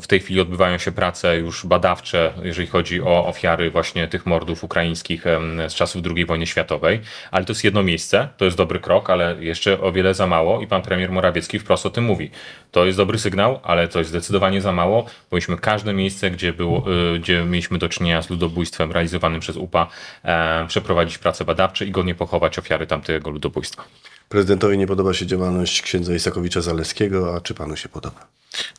w 0.00 0.06
tej 0.06 0.20
chwili 0.20 0.40
odbywają 0.40 0.78
się 0.78 0.92
prace 0.92 1.36
już 1.36 1.66
badawcze, 1.66 2.32
jeżeli 2.42 2.68
chodzi 2.68 3.02
o 3.02 3.26
ofiary 3.26 3.70
właśnie 3.70 4.07
tych 4.08 4.26
mordów 4.26 4.64
ukraińskich 4.64 5.24
z 5.68 5.74
czasów 5.74 6.02
II 6.16 6.26
wojny 6.26 6.46
światowej, 6.46 7.00
ale 7.30 7.44
to 7.44 7.52
jest 7.52 7.64
jedno 7.64 7.82
miejsce, 7.82 8.28
to 8.36 8.44
jest 8.44 8.56
dobry 8.56 8.80
krok, 8.80 9.10
ale 9.10 9.36
jeszcze 9.40 9.80
o 9.80 9.92
wiele 9.92 10.14
za 10.14 10.26
mało 10.26 10.62
i 10.62 10.66
pan 10.66 10.82
premier 10.82 11.12
Morawiecki 11.12 11.58
wprost 11.58 11.86
o 11.86 11.90
tym 11.90 12.04
mówi. 12.04 12.30
To 12.70 12.86
jest 12.86 12.98
dobry 12.98 13.18
sygnał, 13.18 13.60
ale 13.62 13.88
to 13.88 13.98
jest 13.98 14.10
zdecydowanie 14.10 14.60
za 14.60 14.72
mało. 14.72 15.06
Powinniśmy 15.30 15.58
każde 15.58 15.92
miejsce, 15.92 16.30
gdzie, 16.30 16.52
było, 16.52 16.84
y, 17.14 17.18
gdzie 17.18 17.44
mieliśmy 17.44 17.78
do 17.78 17.88
czynienia 17.88 18.22
z 18.22 18.30
ludobójstwem 18.30 18.92
realizowanym 18.92 19.40
przez 19.40 19.56
UPA, 19.56 19.88
e, 20.24 20.66
przeprowadzić 20.68 21.18
prace 21.18 21.44
badawcze 21.44 21.84
i 21.84 21.90
godnie 21.90 22.14
pochować 22.14 22.58
ofiary 22.58 22.86
tamtego 22.86 23.30
ludobójstwa. 23.30 23.84
Prezydentowi 24.28 24.78
nie 24.78 24.86
podoba 24.86 25.14
się 25.14 25.26
działalność 25.26 25.82
księdza 25.82 26.14
Isakowicza 26.14 26.60
Zaleskiego, 26.60 27.36
a 27.36 27.40
czy 27.40 27.54
panu 27.54 27.76
się 27.76 27.88
podoba? 27.88 28.26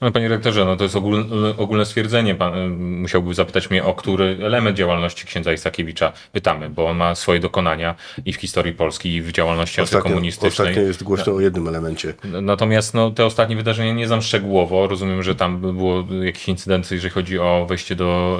No, 0.01 0.11
panie 0.11 0.27
rektorze, 0.27 0.65
no 0.65 0.75
to 0.75 0.83
jest 0.83 0.95
ogólne, 0.95 1.25
ogólne 1.57 1.85
stwierdzenie. 1.85 2.35
Pan 2.35 2.57
y, 2.57 2.69
musiałby 2.77 3.33
zapytać 3.33 3.69
mnie, 3.69 3.83
o 3.83 3.93
który 3.93 4.37
element 4.43 4.77
działalności 4.77 5.25
księdza 5.27 5.53
Isakiewicza 5.53 6.11
pytamy, 6.31 6.69
bo 6.69 6.87
on 6.89 6.97
ma 6.97 7.15
swoje 7.15 7.39
dokonania 7.39 7.95
i 8.25 8.33
w 8.33 8.35
historii 8.35 8.73
Polski, 8.73 9.13
i 9.13 9.21
w 9.21 9.31
działalności 9.31 9.81
Ostatnio, 9.81 9.97
antykomunistycznej. 9.99 10.67
ostatnio 10.67 10.81
jest 10.87 11.03
głośno 11.03 11.33
o 11.33 11.39
jednym 11.39 11.67
elemencie. 11.67 12.13
Natomiast 12.41 12.93
no, 12.93 13.11
te 13.11 13.25
ostatnie 13.25 13.55
wydarzenia 13.55 13.93
nie 13.93 14.07
znam 14.07 14.21
szczegółowo. 14.21 14.87
Rozumiem, 14.87 15.23
że 15.23 15.35
tam 15.35 15.61
było 15.61 16.05
jakiś 16.23 16.47
incydent, 16.47 16.91
jeżeli 16.91 17.13
chodzi 17.13 17.39
o 17.39 17.65
wejście 17.69 17.95
do 17.95 18.39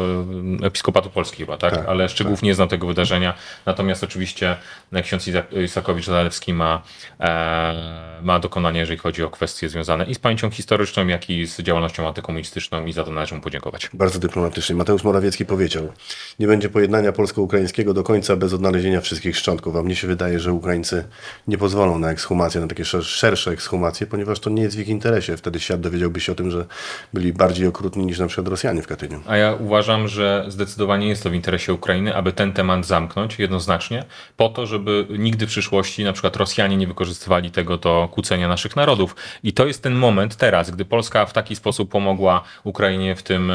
e, 0.62 0.66
Episkopatu 0.68 1.10
Polski 1.10 1.38
chyba, 1.38 1.58
tak? 1.58 1.76
Tak, 1.76 1.86
Ale 1.88 2.10
szczegółów 2.10 2.42
nie 2.42 2.56
znam 2.56 2.68
tego 2.68 2.88
wydarzenia. 2.88 3.34
Natomiast 3.66 4.04
oczywiście 4.04 4.56
e, 4.94 5.02
ksiądz 5.04 5.28
Iza- 5.28 5.44
Isakowicz-Zalewski 5.66 6.54
ma, 6.54 6.82
e, 7.20 8.20
ma 8.22 8.40
dokonania, 8.40 8.80
jeżeli 8.80 9.00
chodzi 9.00 9.24
o 9.24 9.30
kwestie 9.30 9.70
związane 9.70 10.06
i 10.06 10.16
z 10.16 10.20
pamięcią 10.20 10.50
historyczną, 10.52 11.08
jak 11.08 11.19
jak 11.20 11.30
i 11.30 11.48
z 11.48 11.62
działalnością 11.62 12.08
antykomunistyczną 12.08 12.86
i 12.86 12.94
za 12.94 13.04
to 13.04 13.12
należy 13.12 13.36
mu 13.36 13.42
podziękować. 13.42 13.90
Bardzo 13.94 14.20
dyplomatycznie. 14.20 14.76
Mateusz 14.76 15.04
Morawiecki 15.04 15.46
powiedział, 15.46 15.94
nie 16.40 16.48
będzie 16.48 16.70
pojednania 16.70 17.12
polsko-ukraińskiego 17.12 17.94
do 17.94 18.04
końca 18.04 18.36
bez 18.36 18.54
odnalezienia 18.54 19.02
wszystkich 19.02 19.38
szczątków, 19.38 19.76
a 19.76 19.84
mnie 19.84 19.96
się 19.96 20.08
wydaje, 20.08 20.40
że 20.40 20.54
Ukraińcy 20.54 21.04
nie 21.48 21.58
pozwolą 21.58 22.00
na 22.00 22.12
ekshumację, 22.12 22.62
na 22.62 22.68
takie 22.68 22.86
szersze 22.86 23.52
ekshumacje, 23.52 24.08
ponieważ 24.08 24.40
to 24.40 24.50
nie 24.50 24.62
jest 24.62 24.78
w 24.78 24.80
ich 24.80 24.88
interesie. 24.88 25.38
Wtedy 25.38 25.60
świat 25.60 25.82
dowiedziałby 25.82 26.20
się 26.20 26.32
o 26.32 26.36
tym, 26.36 26.52
że 26.52 26.66
byli 27.14 27.34
bardziej 27.34 27.68
okrutni 27.68 28.06
niż 28.06 28.20
na 28.20 28.28
przykład 28.28 28.48
Rosjanie 28.48 28.82
w 28.82 28.88
Katyniu. 28.88 29.22
A 29.28 29.38
ja 29.38 29.54
uważam, 29.54 30.08
że 30.08 30.46
zdecydowanie 30.48 31.08
jest 31.08 31.24
to 31.24 31.30
w 31.30 31.34
interesie 31.34 31.74
Ukrainy, 31.74 32.16
aby 32.16 32.32
ten 32.32 32.54
temat 32.54 32.86
zamknąć 32.86 33.40
jednoznacznie, 33.40 34.06
po 34.38 34.50
to, 34.50 34.66
żeby 34.66 35.08
nigdy 35.10 35.46
w 35.46 35.50
przyszłości 35.50 36.04
na 36.04 36.14
przykład 36.14 36.36
Rosjanie 36.36 36.78
nie 36.78 36.88
wykorzystywali 36.88 37.52
tego 37.52 37.78
do 37.78 38.10
kłócenia 38.12 38.48
naszych 38.48 38.76
narodów. 38.76 39.16
I 39.44 39.54
to 39.54 39.68
jest 39.68 39.84
ten 39.84 39.94
moment 39.96 40.36
teraz, 40.36 40.72
gdy 40.72 40.86
Polska 40.86 41.09
w 41.10 41.34
taki 41.34 41.56
sposób 41.56 41.92
pomogła 41.92 42.44
Ukrainie 42.64 43.16
w 43.16 43.24
tym 43.24 43.52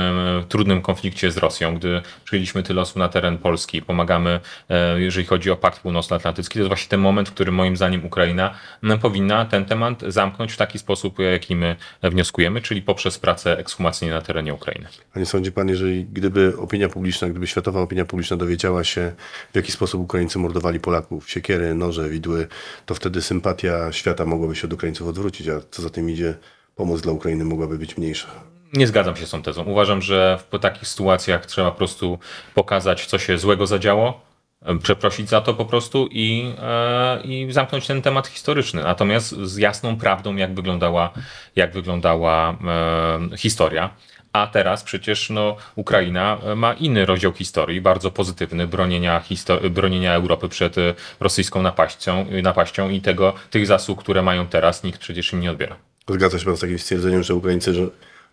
trudnym 0.48 0.82
konflikcie 0.82 1.30
z 1.30 1.36
Rosją, 1.36 1.74
gdy 1.74 2.02
przyjęliśmy 2.24 2.62
tyle 2.62 2.80
osób 2.80 2.96
na 2.96 3.08
teren 3.08 3.38
Polski, 3.38 3.82
pomagamy, 3.82 4.40
e, 4.68 5.00
jeżeli 5.00 5.26
chodzi 5.26 5.50
o 5.50 5.56
Pakt 5.56 5.80
Północnoatlantycki, 5.80 6.54
to 6.54 6.58
jest 6.58 6.68
właśnie 6.68 6.88
ten 6.88 7.00
moment, 7.00 7.28
w 7.28 7.32
którym 7.32 7.54
moim 7.54 7.76
zdaniem 7.76 8.04
Ukraina 8.04 8.54
powinna 9.02 9.44
ten 9.44 9.64
temat 9.64 10.02
zamknąć 10.08 10.52
w 10.52 10.56
taki 10.56 10.78
sposób, 10.78 11.18
jaki 11.18 11.56
my 11.56 11.76
wnioskujemy, 12.02 12.60
czyli 12.60 12.82
poprzez 12.82 13.18
pracę 13.18 13.58
ekshumacyjną 13.58 14.14
na 14.14 14.20
terenie 14.20 14.54
Ukrainy. 14.54 14.88
A 15.14 15.18
nie 15.18 15.26
sądzi 15.26 15.52
pan, 15.52 15.68
jeżeli 15.68 16.04
gdyby 16.04 16.52
opinia 16.58 16.88
publiczna, 16.88 17.28
gdyby 17.28 17.46
światowa 17.46 17.80
opinia 17.80 18.04
publiczna 18.04 18.36
dowiedziała 18.36 18.84
się, 18.84 19.12
w 19.52 19.56
jaki 19.56 19.72
sposób 19.72 20.00
Ukraińcy 20.00 20.38
mordowali 20.38 20.80
Polaków, 20.80 21.30
siekiery, 21.30 21.74
noże, 21.74 22.08
widły, 22.08 22.48
to 22.86 22.94
wtedy 22.94 23.22
sympatia 23.22 23.92
świata 23.92 24.24
mogłaby 24.24 24.56
się 24.56 24.66
od 24.66 24.72
Ukraińców 24.72 25.08
odwrócić, 25.08 25.48
a 25.48 25.60
co 25.70 25.82
za 25.82 25.90
tym 25.90 26.10
idzie, 26.10 26.34
pomoc 26.74 27.00
dla 27.00 27.12
Ukrainy 27.12 27.44
mogłaby 27.44 27.78
być 27.78 27.96
mniejsza. 27.96 28.28
Nie 28.72 28.86
zgadzam 28.86 29.16
się 29.16 29.26
z 29.26 29.30
tą 29.30 29.42
tezą. 29.42 29.64
Uważam, 29.64 30.02
że 30.02 30.38
w 30.50 30.58
takich 30.58 30.88
sytuacjach 30.88 31.46
trzeba 31.46 31.70
po 31.70 31.76
prostu 31.76 32.18
pokazać, 32.54 33.06
co 33.06 33.18
się 33.18 33.38
złego 33.38 33.66
zadziało, 33.66 34.20
przeprosić 34.82 35.28
za 35.28 35.40
to 35.40 35.54
po 35.54 35.64
prostu 35.64 36.08
i, 36.10 36.54
e, 36.62 37.20
i 37.24 37.52
zamknąć 37.52 37.86
ten 37.86 38.02
temat 38.02 38.26
historyczny. 38.26 38.82
Natomiast 38.82 39.28
z 39.28 39.56
jasną 39.56 39.96
prawdą, 39.96 40.36
jak 40.36 40.54
wyglądała, 40.54 41.10
jak 41.56 41.72
wyglądała 41.72 42.50
e, 43.32 43.36
historia. 43.36 43.90
A 44.32 44.46
teraz 44.46 44.82
przecież 44.82 45.30
no, 45.30 45.56
Ukraina 45.76 46.38
ma 46.56 46.72
inny 46.72 47.06
rozdział 47.06 47.32
historii, 47.32 47.80
bardzo 47.80 48.10
pozytywny, 48.10 48.66
bronienia, 48.66 49.22
bronienia 49.70 50.14
Europy 50.14 50.48
przed 50.48 50.76
rosyjską 51.20 51.62
napaścią, 51.62 52.26
napaścią 52.42 52.88
i 52.88 53.00
tego, 53.00 53.34
tych 53.50 53.66
zasług, 53.66 54.00
które 54.02 54.22
mają 54.22 54.46
teraz, 54.46 54.84
nikt 54.84 55.00
przecież 55.00 55.32
im 55.32 55.40
nie 55.40 55.50
odbiera. 55.50 55.76
Zgadza 56.08 56.38
się 56.38 56.44
pan 56.44 56.56
z 56.56 56.60
takim 56.60 56.78
stwierdzeniem, 56.78 57.22
że 57.22 57.34
Ukraińcy 57.34 57.72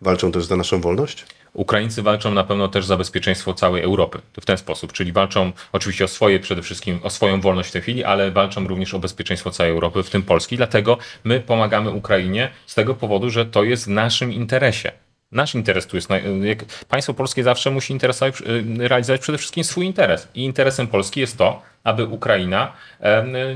walczą 0.00 0.32
też 0.32 0.44
za 0.44 0.56
naszą 0.56 0.80
wolność? 0.80 1.26
Ukraińcy 1.52 2.02
walczą 2.02 2.34
na 2.34 2.44
pewno 2.44 2.68
też 2.68 2.86
za 2.86 2.96
bezpieczeństwo 2.96 3.54
całej 3.54 3.82
Europy 3.82 4.20
w 4.40 4.46
ten 4.46 4.58
sposób, 4.58 4.92
czyli 4.92 5.12
walczą 5.12 5.52
oczywiście 5.72 6.04
o 6.04 6.08
swoje 6.08 6.40
przede 6.40 6.62
wszystkim, 6.62 7.00
o 7.02 7.10
swoją 7.10 7.40
wolność 7.40 7.68
w 7.68 7.72
tej 7.72 7.82
chwili, 7.82 8.04
ale 8.04 8.30
walczą 8.30 8.68
również 8.68 8.94
o 8.94 8.98
bezpieczeństwo 8.98 9.50
całej 9.50 9.72
Europy, 9.72 10.02
w 10.02 10.10
tym 10.10 10.22
Polski. 10.22 10.56
Dlatego 10.56 10.98
my 11.24 11.40
pomagamy 11.40 11.90
Ukrainie 11.90 12.50
z 12.66 12.74
tego 12.74 12.94
powodu, 12.94 13.30
że 13.30 13.46
to 13.46 13.64
jest 13.64 13.84
w 13.84 13.88
naszym 13.88 14.32
interesie. 14.32 14.92
Nasz 15.32 15.54
interes 15.54 15.86
tu 15.86 15.96
jest. 15.96 16.08
Państwo 16.88 17.14
polskie 17.14 17.42
zawsze 17.42 17.70
musi 17.70 17.92
interesować, 17.92 18.40
y, 18.40 18.88
realizować 18.88 19.20
przede 19.20 19.38
wszystkim 19.38 19.64
swój 19.64 19.86
interes. 19.86 20.28
I 20.34 20.44
interesem 20.44 20.86
Polski 20.86 21.20
jest 21.20 21.38
to, 21.38 21.62
aby 21.84 22.04
Ukraina 22.04 22.72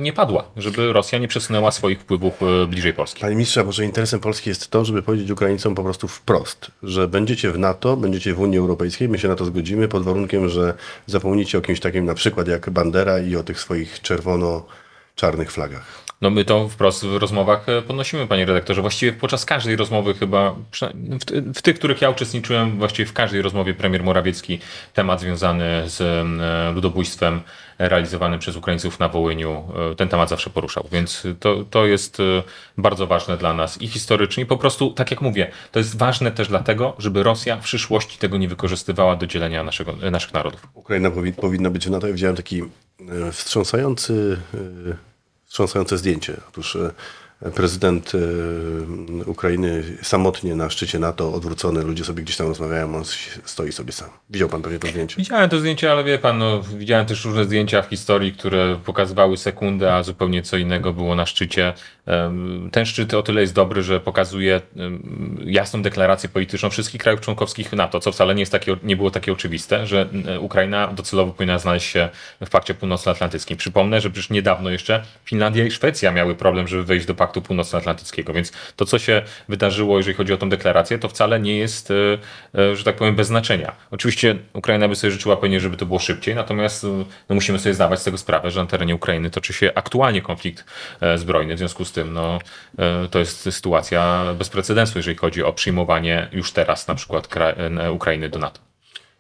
nie 0.01 0.13
padła, 0.13 0.45
żeby 0.57 0.93
Rosja 0.93 1.19
nie 1.19 1.29
przesunęła 1.29 1.71
swoich 1.71 2.01
wpływów 2.01 2.43
e, 2.43 2.67
bliżej 2.67 2.95
Polski. 2.95 3.21
Panie 3.21 3.35
ministrze, 3.35 3.65
może 3.65 3.85
interesem 3.85 4.21
Polski 4.21 4.49
jest 4.49 4.71
to, 4.71 4.85
żeby 4.85 5.03
powiedzieć 5.03 5.31
Ukraińcom 5.31 5.75
po 5.75 5.83
prostu 5.83 6.09
wprost, 6.09 6.71
że 6.83 7.09
będziecie 7.09 7.51
w 7.51 7.59
NATO, 7.59 7.97
będziecie 7.97 8.35
w 8.35 8.41
Unii 8.41 8.59
Europejskiej, 8.59 9.09
my 9.09 9.19
się 9.19 9.29
na 9.29 9.37
to 9.37 9.45
zgodzimy 9.45 9.89
pod 9.89 10.05
warunkiem, 10.05 10.49
że 10.49 10.75
zapomnicie 11.07 11.59
o 11.59 11.61
kimś 11.61 11.81
takim 11.81 12.05
na 12.05 12.15
przykład 12.15 12.49
jak 12.49 12.71
Bandera 12.71 13.19
i 13.19 13.37
o 13.37 13.43
tych 13.43 13.61
swoich 13.61 14.01
czerwono-czarnych 14.03 15.53
flagach. 15.53 16.06
No 16.21 16.31
my 16.31 16.45
to 16.45 16.69
wprost 16.69 17.07
w 17.07 17.17
rozmowach 17.17 17.69
e, 17.69 17.83
podnosimy, 17.83 18.27
panie 18.27 18.47
redaktorze. 18.47 18.81
Właściwie 18.81 19.13
podczas 19.13 19.45
każdej 19.45 19.77
rozmowy 19.77 20.15
chyba, 20.15 20.51
w, 20.51 21.55
w 21.55 21.63
tych, 21.63 21.79
których 21.79 22.03
ja 22.03 22.11
uczestniczyłem, 22.11 22.79
właściwie 22.79 23.07
w 23.07 23.13
każdej 23.13 23.43
rozmowie 23.43 23.75
premier 23.75 24.03
Morawiecki 24.03 24.59
temat 24.95 25.21
związany 25.21 25.83
z 25.87 26.01
e, 26.01 26.73
ludobójstwem 26.75 27.41
realizowanym 27.79 28.39
przez 28.39 28.57
Ukraińców 28.57 29.01
na 29.01 29.09
Wołyniu, 29.09 29.65
e, 29.93 29.95
ten 29.95 30.09
temat 30.09 30.29
zawsze 30.29 30.51
poruszał. 30.51 30.89
Więc 30.93 31.27
to, 31.41 31.65
to 31.71 31.87
jest 31.87 32.19
bardzo 32.79 33.07
ważne 33.07 33.37
dla 33.37 33.55
nas 33.55 33.83
i 33.83 33.89
historycznie. 33.89 34.43
I 34.43 34.47
po 34.47 34.57
prostu, 34.57 34.91
tak 34.91 35.11
jak 35.11 35.21
mówię, 35.21 35.51
to 35.73 35.79
jest 35.79 35.99
ważne 35.99 36.31
też 36.31 36.49
dlatego, 36.49 36.97
żeby 36.99 37.23
Rosja 37.23 37.57
w 37.57 37.65
przyszłości 37.65 38.19
tego 38.19 38.39
nie 38.39 38.49
wykorzystywała 38.49 39.17
do 39.17 39.27
dzielenia 39.27 39.65
naszego, 39.65 39.93
naszych 40.11 40.35
narodów. 40.35 40.67
Ukraina 40.75 41.11
powinna 41.41 41.71
być 41.71 41.87
w 41.87 41.91
NATO. 41.91 42.07
Ja 42.07 42.13
widziałem 42.13 42.37
taki 42.37 42.63
wstrząsający 43.33 44.37
wstrząsające 45.57 45.99
zdjęcie. 45.99 46.37
Otóż 46.49 46.77
e, 46.77 47.51
prezydent 47.51 48.13
e, 48.15 49.25
Ukrainy 49.31 49.83
samotnie 50.03 50.55
na 50.55 50.71
szczycie 50.71 50.99
NATO, 50.99 51.33
odwrócony, 51.33 51.83
ludzie 51.83 52.05
sobie 52.05 52.23
gdzieś 52.23 52.37
tam 52.37 52.49
rozmawiają, 52.49 52.97
on 52.97 53.05
stoi 53.45 53.73
sobie 53.73 53.93
sam. 53.93 54.09
Widział 54.31 54.49
pan 54.49 54.63
pewnie 54.63 54.79
to 54.79 54.89
zdjęcie? 54.89 55.17
Widziałem 55.19 55.51
to 55.51 55.59
zdjęcie, 55.59 55.93
ale 55.93 56.05
wie 56.05 56.19
pan, 56.19 56.39
no, 56.39 56.63
widziałem 56.63 57.07
też 57.07 57.25
różne 57.25 57.45
zdjęcia 57.45 57.83
w 57.83 57.87
historii, 57.87 58.33
które 58.33 58.81
pokazywały 58.85 59.37
sekundę, 59.37 59.95
a 59.95 60.03
zupełnie 60.03 60.43
co 60.43 60.57
innego 60.57 60.93
było 60.93 61.15
na 61.15 61.27
szczycie. 61.27 61.73
Ten 62.73 62.87
szczyt 62.87 63.15
o 63.15 63.23
tyle 63.23 63.41
jest 63.41 63.55
dobry, 63.55 63.83
że 63.83 64.01
pokazuje 64.01 64.61
jasną 65.45 65.83
deklarację 65.83 66.29
polityczną 66.29 66.71
wszystkich 66.71 67.01
krajów 67.01 67.21
członkowskich 67.21 67.73
NATO, 67.73 68.01
co 68.01 68.13
wcale 68.13 68.35
nie, 68.35 68.43
jest 68.43 68.53
takie, 68.53 68.77
nie 68.83 68.97
było 68.97 69.11
takie 69.11 69.33
oczywiste, 69.33 69.87
że 69.87 70.09
Ukraina 70.41 70.87
docelowo 70.87 71.33
powinna 71.33 71.59
znaleźć 71.59 71.87
się 71.87 72.09
w 72.41 72.51
Pakcie 72.51 72.75
Północnoatlantyckim. 72.75 73.57
Przypomnę, 73.57 74.01
że 74.01 74.11
przecież 74.11 74.31
niedawno 74.31 74.71
jeszcze 74.71 75.03
Finlandia 75.25 75.65
i 75.65 75.71
Szwecja 75.71 76.13
miały 76.13 76.35
problem, 76.35 76.69
żeby 76.69 76.85
wejść 76.85 77.07
do 77.07 77.15
Paktu 77.15 77.43
Północnoatlantyckiego, 77.43 78.33
więc 78.33 78.53
to, 78.77 78.85
co 78.85 78.99
się 78.99 79.23
wydarzyło, 79.49 79.97
jeżeli 79.97 80.17
chodzi 80.17 80.33
o 80.33 80.37
tę 80.37 80.49
deklarację, 80.49 80.99
to 80.99 81.09
wcale 81.09 81.41
nie 81.41 81.59
jest, 81.59 81.91
e, 81.91 81.95
e, 82.61 82.77
że 82.77 82.85
tak 82.85 82.97
powiem, 82.97 83.17
bez 83.17 83.27
znaczenia. 83.27 83.73
Oczywiście 83.91 84.37
Ukraina 84.53 84.89
by 84.89 84.97
sobie 84.97 85.11
życzyła 85.11 85.37
pewnie, 85.37 85.61
żeby 85.61 85.77
to 85.77 85.87
było 85.87 85.99
szybciej, 85.99 86.35
natomiast 86.35 86.87
no, 87.29 87.35
musimy 87.35 87.59
sobie 87.59 87.75
zdawać 87.75 88.01
z 88.01 88.05
tego 88.05 88.19
sprawę, 88.19 88.51
że 88.51 88.61
na 88.61 88.67
terenie 88.67 88.95
Ukrainy 88.95 89.31
toczy 89.31 89.53
się 89.53 89.73
aktualnie 89.75 90.23
konflikt 90.23 90.65
e, 91.01 91.19
zbrojny, 91.19 91.55
w 91.55 91.59
związku 91.59 91.85
z 91.85 91.96
tym 91.97 92.13
no, 92.13 92.39
to 93.11 93.19
jest 93.19 93.53
sytuacja 93.53 94.25
bez 94.39 94.49
precedensu, 94.49 94.99
jeżeli 94.99 95.17
chodzi 95.17 95.43
o 95.43 95.53
przyjmowanie 95.53 96.29
już 96.33 96.53
teraz 96.53 96.89
na 96.89 96.95
przykład 96.95 97.29
Ukrainy 97.93 98.29
do 98.29 98.39
NATO. 98.39 98.61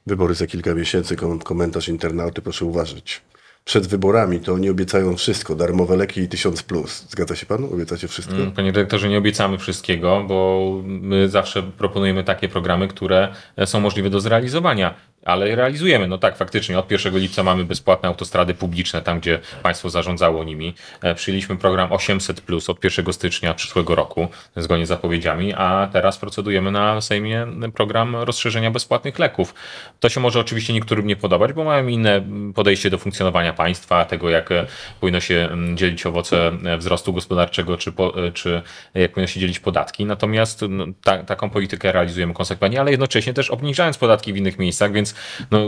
Wybory 0.06 0.34
za 0.34 0.46
kilka 0.46 0.74
miesięcy, 0.74 1.16
komentarz 1.44 1.88
internauty, 1.88 2.42
proszę 2.42 2.64
uważać 2.64 3.22
przed 3.66 3.86
wyborami, 3.86 4.40
to 4.40 4.52
oni 4.52 4.70
obiecają 4.70 5.16
wszystko, 5.16 5.54
darmowe 5.54 5.96
leki 5.96 6.20
i 6.20 6.28
tysiąc 6.28 6.62
plus. 6.62 7.06
Zgadza 7.10 7.36
się 7.36 7.46
pan? 7.46 7.64
Obiecacie 7.64 8.08
wszystko? 8.08 8.34
Mm, 8.34 8.52
panie 8.52 8.72
dyrektorze, 8.72 9.08
nie 9.08 9.18
obiecamy 9.18 9.58
wszystkiego, 9.58 10.24
bo 10.28 10.70
my 10.84 11.28
zawsze 11.28 11.62
proponujemy 11.62 12.24
takie 12.24 12.48
programy, 12.48 12.88
które 12.88 13.28
są 13.64 13.80
możliwe 13.80 14.10
do 14.10 14.20
zrealizowania 14.20 14.94
ale 15.26 15.56
realizujemy. 15.56 16.08
No 16.08 16.18
tak, 16.18 16.36
faktycznie 16.36 16.78
od 16.78 16.90
1 16.90 17.18
lipca 17.18 17.42
mamy 17.42 17.64
bezpłatne 17.64 18.08
autostrady 18.08 18.54
publiczne, 18.54 19.02
tam 19.02 19.20
gdzie 19.20 19.38
państwo 19.62 19.90
zarządzało 19.90 20.44
nimi. 20.44 20.74
E, 21.02 21.14
przyjęliśmy 21.14 21.56
program 21.56 21.92
800 21.92 22.40
plus 22.40 22.70
od 22.70 22.84
1 22.84 23.12
stycznia 23.12 23.54
przyszłego 23.54 23.94
roku, 23.94 24.28
zgodnie 24.56 24.86
z 24.86 24.88
zapowiedziami, 24.88 25.54
a 25.54 25.88
teraz 25.92 26.18
procedujemy 26.18 26.70
na 26.70 27.00
Sejmie 27.00 27.46
program 27.74 28.16
rozszerzenia 28.16 28.70
bezpłatnych 28.70 29.18
leków. 29.18 29.54
To 30.00 30.08
się 30.08 30.20
może 30.20 30.40
oczywiście 30.40 30.72
niektórym 30.72 31.06
nie 31.06 31.16
podobać, 31.16 31.52
bo 31.52 31.64
mają 31.64 31.86
inne 31.86 32.22
podejście 32.54 32.90
do 32.90 32.98
funkcjonowania 32.98 33.52
państwa, 33.52 34.04
tego 34.04 34.30
jak 34.30 34.52
e, 34.52 34.66
powinno 35.00 35.20
się 35.20 35.48
dzielić 35.74 36.06
owoce 36.06 36.52
e, 36.64 36.76
wzrostu 36.76 37.12
gospodarczego, 37.12 37.76
czy, 37.76 37.92
po, 37.92 38.14
czy 38.34 38.62
jak 38.94 39.12
powinno 39.12 39.26
się 39.26 39.40
dzielić 39.40 39.60
podatki. 39.60 40.04
Natomiast 40.04 40.60
ta, 41.04 41.22
taką 41.22 41.50
politykę 41.50 41.92
realizujemy 41.92 42.34
konsekwentnie, 42.34 42.80
ale 42.80 42.90
jednocześnie 42.90 43.34
też 43.34 43.50
obniżając 43.50 43.98
podatki 43.98 44.32
w 44.32 44.36
innych 44.36 44.58
miejscach, 44.58 44.92
więc 44.92 45.15
no, 45.50 45.58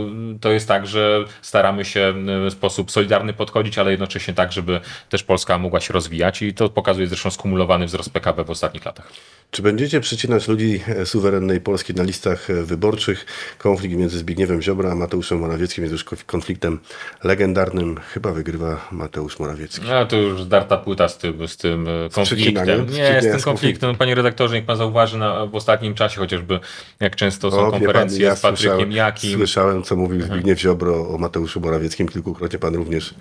to 0.41 0.51
jest 0.51 0.67
tak, 0.67 0.87
że 0.87 1.25
staramy 1.41 1.85
się 1.85 2.13
w 2.49 2.51
sposób 2.51 2.91
solidarny 2.91 3.33
podchodzić, 3.33 3.77
ale 3.77 3.91
jednocześnie 3.91 4.33
tak, 4.33 4.51
żeby 4.51 4.81
też 5.09 5.23
Polska 5.23 5.57
mogła 5.57 5.79
się 5.79 5.93
rozwijać 5.93 6.41
i 6.41 6.53
to 6.53 6.69
pokazuje 6.69 7.07
zresztą 7.07 7.31
skumulowany 7.31 7.85
wzrost 7.85 8.13
PKB 8.13 8.43
w 8.43 8.49
ostatnich 8.49 8.85
latach. 8.85 9.11
Czy 9.51 9.61
będziecie 9.61 9.99
przycinać 9.99 10.47
ludzi 10.47 10.81
e, 10.87 11.05
suwerennej 11.05 11.61
Polski 11.61 11.93
na 11.93 12.03
listach 12.03 12.49
e, 12.49 12.63
wyborczych? 12.63 13.25
Konflikt 13.57 13.95
między 13.95 14.17
Zbigniewem 14.17 14.61
Ziobro 14.61 14.91
a 14.91 14.95
Mateuszem 14.95 15.39
Morawieckim 15.39 15.83
jest 15.83 15.91
już 15.91 16.03
konfliktem 16.25 16.79
legendarnym. 17.23 17.97
Chyba 18.13 18.31
wygrywa 18.31 18.87
Mateusz 18.91 19.39
Morawiecki. 19.39 19.85
No 19.87 20.05
to 20.05 20.17
już 20.17 20.43
zdarta 20.43 20.77
płyta 20.77 21.07
z 21.07 21.17
tym, 21.17 21.47
z 21.47 21.57
tym 21.57 21.87
e, 21.87 22.09
konfliktem. 22.09 22.89
Z 22.89 22.97
nie, 22.97 23.21
z 23.21 23.31
tym 23.31 23.41
konfliktem. 23.41 23.95
Panie 23.95 24.15
redaktorze, 24.15 24.55
niech 24.55 24.65
pan 24.65 24.77
zauważy 24.77 25.17
na, 25.17 25.45
w 25.45 25.55
ostatnim 25.55 25.93
czasie 25.93 26.19
chociażby, 26.19 26.59
jak 26.99 27.15
często 27.15 27.51
są 27.51 27.67
o, 27.67 27.71
konferencje 27.71 28.19
pan, 28.19 28.29
ja 28.29 28.35
z 28.35 28.41
Patrykiem 28.41 28.91
Jakim. 28.91 29.37
Słyszałem, 29.37 29.83
co 29.83 29.95
mówił 29.95 30.21
mhm. 30.21 30.33
Zbigniew 30.33 30.59
Ziobro 30.59 31.09
o 31.09 31.17
Mateuszu 31.17 31.59
Morawieckim. 31.59 32.07
Kilkukrotnie 32.07 32.59
pan 32.59 32.75
również 32.75 33.13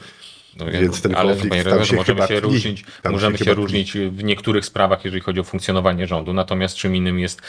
No, 0.56 0.66
Więc 0.66 1.02
ten 1.02 1.14
ale 1.14 1.32
konflikt 1.36 1.68
tam 1.68 1.84
się 1.84 1.96
możemy 1.96 2.26
się 2.26 2.40
różnić, 2.40 2.84
Tam 3.02 3.12
możemy 3.12 3.38
się 3.38 3.44
się 3.44 3.54
różnić 3.54 3.92
w 3.92 4.24
niektórych 4.24 4.64
sprawach, 4.64 5.04
jeżeli 5.04 5.22
chodzi 5.22 5.40
o 5.40 5.44
funkcjonowanie 5.44 6.06
rządu, 6.06 6.32
natomiast 6.32 6.76
czym 6.76 6.96
innym 6.96 7.18
jest 7.18 7.42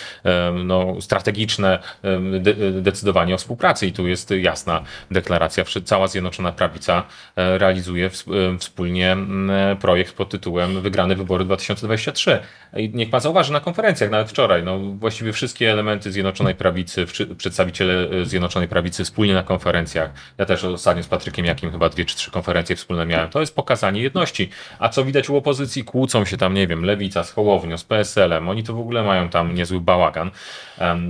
no, 0.63 0.95
strategiczne 1.01 1.79
decydowanie 2.71 3.35
o 3.35 3.37
współpracy 3.37 3.87
i 3.87 3.93
tu 3.93 4.07
jest 4.07 4.31
jasna 4.31 4.83
deklaracja. 5.11 5.63
Cała 5.85 6.07
Zjednoczona 6.07 6.51
Prawica 6.51 7.03
e, 7.35 7.57
realizuje 7.57 8.09
ws- 8.09 8.25
wspólnie 8.59 9.17
projekt 9.81 10.13
pod 10.15 10.29
tytułem 10.29 10.81
Wygrane 10.81 11.15
wybory 11.15 11.45
2023. 11.45 12.39
I 12.77 12.89
niech 12.93 13.09
pan 13.09 13.21
zauważy 13.21 13.53
na 13.53 13.59
konferencjach, 13.59 14.11
nawet 14.11 14.29
wczoraj, 14.29 14.63
no, 14.63 14.79
właściwie 14.79 15.33
wszystkie 15.33 15.71
elementy 15.71 16.11
Zjednoczonej 16.11 16.55
Prawicy, 16.55 17.05
przedstawiciele 17.37 18.09
e, 18.09 18.25
Zjednoczonej 18.25 18.67
Prawicy 18.69 19.03
wspólnie 19.03 19.33
na 19.33 19.43
konferencjach. 19.43 20.11
Ja 20.37 20.45
też 20.45 20.63
ostatnio 20.63 21.03
z 21.03 21.07
Patrykiem 21.07 21.45
Jakim 21.45 21.71
chyba 21.71 21.89
dwie 21.89 22.05
czy 22.05 22.15
trzy 22.15 22.31
konferencje 22.31 22.75
wspólne 22.89 23.05
miałem. 23.05 23.29
To 23.29 23.39
jest 23.39 23.55
pokazanie 23.55 24.01
jedności. 24.01 24.49
A 24.79 24.89
co 24.89 25.05
widać 25.05 25.29
u 25.29 25.35
opozycji? 25.35 25.83
Kłócą 25.83 26.25
się 26.25 26.37
tam, 26.37 26.53
nie 26.53 26.67
wiem, 26.67 26.85
Lewica 26.85 27.23
z 27.23 27.31
Hołownią, 27.31 27.77
z 27.77 27.83
PSL-em. 27.83 28.49
Oni 28.49 28.63
to 28.63 28.73
w 28.73 28.79
ogóle 28.79 29.03
mają 29.03 29.29
tam 29.29 29.55
niezły 29.55 29.79
bałagan. 29.79 30.31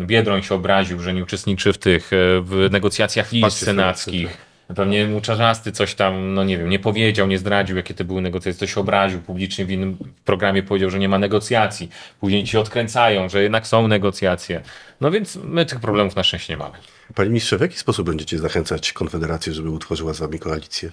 Biedroń 0.06 0.44
się 0.44 0.56
obraził, 0.56 1.00
że 1.00 1.14
nie 1.14 1.24
uczestniczy 1.24 1.74
w 1.74 1.78
tych, 1.78 2.14
e, 2.14 2.42
w 2.42 2.68
negocjacjach 2.72 3.32
list 3.32 3.44
Patrzcie, 3.44 3.66
senackich. 3.66 4.38
Pewnie 4.76 5.08
mu 5.08 5.22
Czarzasty 5.22 5.72
coś 5.72 5.96
tam, 5.96 6.34
no 6.34 6.44
nie 6.44 6.58
wiem, 6.58 6.70
nie 6.70 6.80
powiedział, 6.80 7.28
nie 7.28 7.38
zdradził, 7.38 7.78
jakie 7.78 7.94
to 7.94 8.04
były 8.04 8.22
negocjacje, 8.22 8.68
się 8.68 8.82
obraził 8.82 9.20
publicznie 9.22 9.66
w 9.66 9.72
innym 9.72 9.98
programie, 10.26 10.64
powiedział, 10.64 10.90
że 10.90 11.00
nie 11.00 11.10
ma 11.10 11.20
negocjacji. 11.20 11.90
Później 12.20 12.44
ci 12.44 12.58
odkręcają, 12.58 13.30
że 13.30 13.44
jednak 13.44 13.68
są 13.68 13.88
negocjacje. 13.88 14.62
No 15.02 15.12
więc 15.12 15.36
my 15.44 15.66
tych 15.66 15.80
problemów 15.80 16.16
na 16.16 16.24
szczęście 16.24 16.54
nie 16.54 16.58
mamy. 16.58 16.76
Panie 17.16 17.30
ministrze, 17.30 17.58
w 17.58 17.62
jaki 17.62 17.78
sposób 17.78 18.08
będziecie 18.08 18.38
zachęcać 18.38 18.94
Konfederację, 18.94 19.54
żeby 19.54 19.70
utworzyła 19.70 20.14
z 20.14 20.20
wami 20.20 20.40
koalicję? 20.40 20.92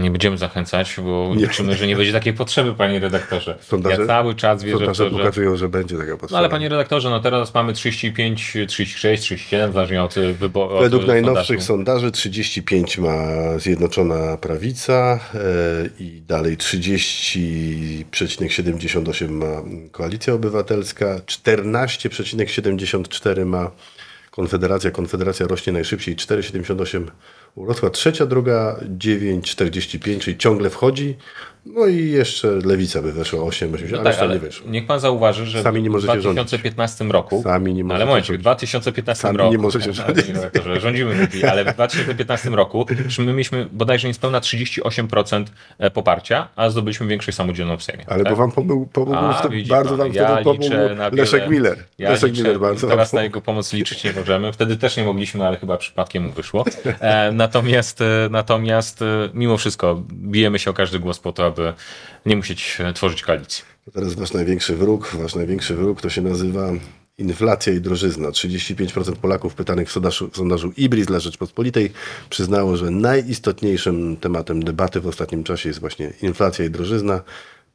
Nie 0.00 0.10
będziemy 0.10 0.38
zachęcać, 0.38 0.96
bo 1.04 1.32
liczymy, 1.36 1.74
że 1.74 1.86
nie 1.86 1.96
będzie 1.96 2.12
takiej 2.12 2.32
potrzeby, 2.32 2.74
panie 2.74 3.00
redaktorze. 3.00 3.58
Sondaże? 3.60 4.00
Ja 4.00 4.06
cały 4.06 4.34
czas 4.34 4.62
wierzę 4.62 4.76
w 4.76 4.78
Sondaże 4.78 5.04
to, 5.04 5.10
że... 5.10 5.16
pokazują, 5.16 5.56
że 5.56 5.68
będzie 5.68 5.96
taka 5.96 6.16
potrzeba. 6.16 6.32
No 6.32 6.38
ale 6.38 6.48
panie 6.48 6.68
redaktorze, 6.68 7.10
no 7.10 7.20
teraz 7.20 7.54
mamy 7.54 7.72
35, 7.72 8.56
36, 8.68 9.22
37, 9.22 9.72
zależnie 9.72 10.02
od 10.02 10.14
wyboru. 10.14 10.80
Według 10.80 11.06
najnowszych 11.06 11.62
sondaży 11.62 12.10
35 12.10 12.98
ma 12.98 13.18
Zjednoczona 13.58 14.36
Prawica 14.36 15.20
e, 15.34 15.38
i 15.98 16.22
dalej 16.26 16.56
30,78 16.56 19.30
ma 19.30 19.62
Koalicja 19.92 20.34
Obywatelska, 20.34 21.18
14,74 21.18 23.46
ma 23.46 23.70
Konfederacja. 24.34 24.90
Konfederacja 24.90 25.46
rośnie 25.46 25.72
najszybciej, 25.72 26.16
4,78 26.16 27.06
urosła. 27.54 27.90
Trzecia, 27.90 28.26
druga 28.26 28.76
9,45, 28.98 30.18
czyli 30.20 30.38
ciągle 30.38 30.70
wchodzi. 30.70 31.16
No 31.66 31.86
i 31.86 32.10
jeszcze 32.10 32.48
Lewica 32.48 33.02
by 33.02 33.12
weszła 33.12 33.40
8,80, 33.40 33.90
No 33.92 33.98
ale 34.00 34.10
tak, 34.10 34.22
ale 34.22 34.34
nie 34.34 34.40
wyszło. 34.40 34.70
niech 34.70 34.86
pan 34.86 35.00
zauważy, 35.00 35.46
że 35.46 35.62
Sami 35.62 35.82
nie 35.82 35.90
w 35.90 35.92
możecie 35.92 36.12
2015 36.20 37.04
roku. 37.04 37.42
Sami 37.42 37.74
nie 37.74 37.80
ale 37.80 37.88
możecie 38.06 38.06
momencie, 38.06 38.24
w 38.24 38.26
rządzić. 38.36 38.42
2015 38.42 39.22
Sami 39.22 39.38
roku. 39.38 39.52
nie 39.52 39.58
możecie 39.58 39.84
Ale, 39.84 39.94
rządzić. 39.94 40.24
panie 40.24 40.34
redaktorze, 40.36 40.80
rządzimy 40.80 41.14
mówi, 41.14 41.44
ale 41.44 41.64
w 41.64 41.74
2015 41.74 42.50
roku 42.50 42.86
że 43.08 43.22
my 43.22 43.32
mieliśmy 43.32 43.66
bodajże 43.72 44.08
niespełna 44.08 44.40
38% 44.40 45.44
poparcia, 45.94 46.48
a 46.56 46.70
zdobyliśmy 46.70 47.06
większość 47.06 47.36
samodzielną 47.36 47.76
w 47.76 47.82
Sejmie. 47.82 48.04
Ale 48.08 48.24
tak? 48.24 48.32
bo 48.32 48.36
wam 48.36 48.52
pomógł, 48.52 48.86
pomógł 48.86 49.16
A, 49.16 49.32
wtedy, 49.32 49.54
widzi 49.54 49.70
bardzo 49.70 49.96
wam 49.96 50.12
ja 50.12 50.26
wtedy 50.26 50.44
pomógł 50.44 50.70
na 50.96 51.08
Leszek 51.08 51.40
wiele- 51.40 51.50
Miller. 51.52 51.84
Ja 51.98 52.10
Leszek 52.10 52.30
liczę, 52.30 52.42
Miller 52.42 52.60
bardzo 52.60 52.88
teraz 52.88 53.12
na 53.12 53.22
jego 53.22 53.40
pomoc 53.40 53.72
liczyć 53.72 54.04
nie 54.04 54.12
możemy. 54.12 54.52
Wtedy 54.52 54.76
też 54.76 54.96
nie 54.96 55.04
mogliśmy, 55.04 55.46
ale 55.46 55.56
chyba 55.56 55.76
przypadkiem 55.76 56.22
mu 56.24 56.32
wyszło. 56.32 56.64
E, 57.00 57.32
natomiast, 57.44 58.00
e, 58.00 58.04
natomiast 58.30 59.02
e, 59.02 59.06
mimo 59.34 59.56
wszystko 59.56 60.02
bijemy 60.12 60.58
się 60.58 60.70
o 60.70 60.74
każdy 60.74 60.98
głos 60.98 61.18
po 61.18 61.32
to, 61.32 61.53
aby 61.58 61.74
nie 62.26 62.36
musieć 62.36 62.76
e, 62.80 62.92
tworzyć 62.92 63.22
koalicji. 63.22 63.64
Teraz 63.92 64.14
wasz 64.14 64.32
największy 64.32 64.76
wróg, 64.76 65.10
wasz 65.14 65.34
największy 65.34 65.74
wróg 65.74 66.00
to 66.00 66.10
się 66.10 66.22
nazywa 66.22 66.70
inflacja 67.18 67.72
i 67.72 67.80
drożyzna. 67.80 68.28
35% 68.28 69.16
Polaków 69.16 69.54
pytanych 69.54 69.88
w 69.88 69.92
sondażu, 69.92 70.30
w 70.30 70.36
sondażu 70.36 70.72
Ibris 70.76 71.06
dla 71.06 71.20
Rzeczpospolitej 71.20 71.92
przyznało, 72.30 72.76
że 72.76 72.90
najistotniejszym 72.90 74.16
tematem 74.16 74.64
debaty 74.64 75.00
w 75.00 75.06
ostatnim 75.06 75.44
czasie 75.44 75.68
jest 75.68 75.80
właśnie 75.80 76.12
inflacja 76.22 76.64
i 76.64 76.70
drożyzna, 76.70 77.20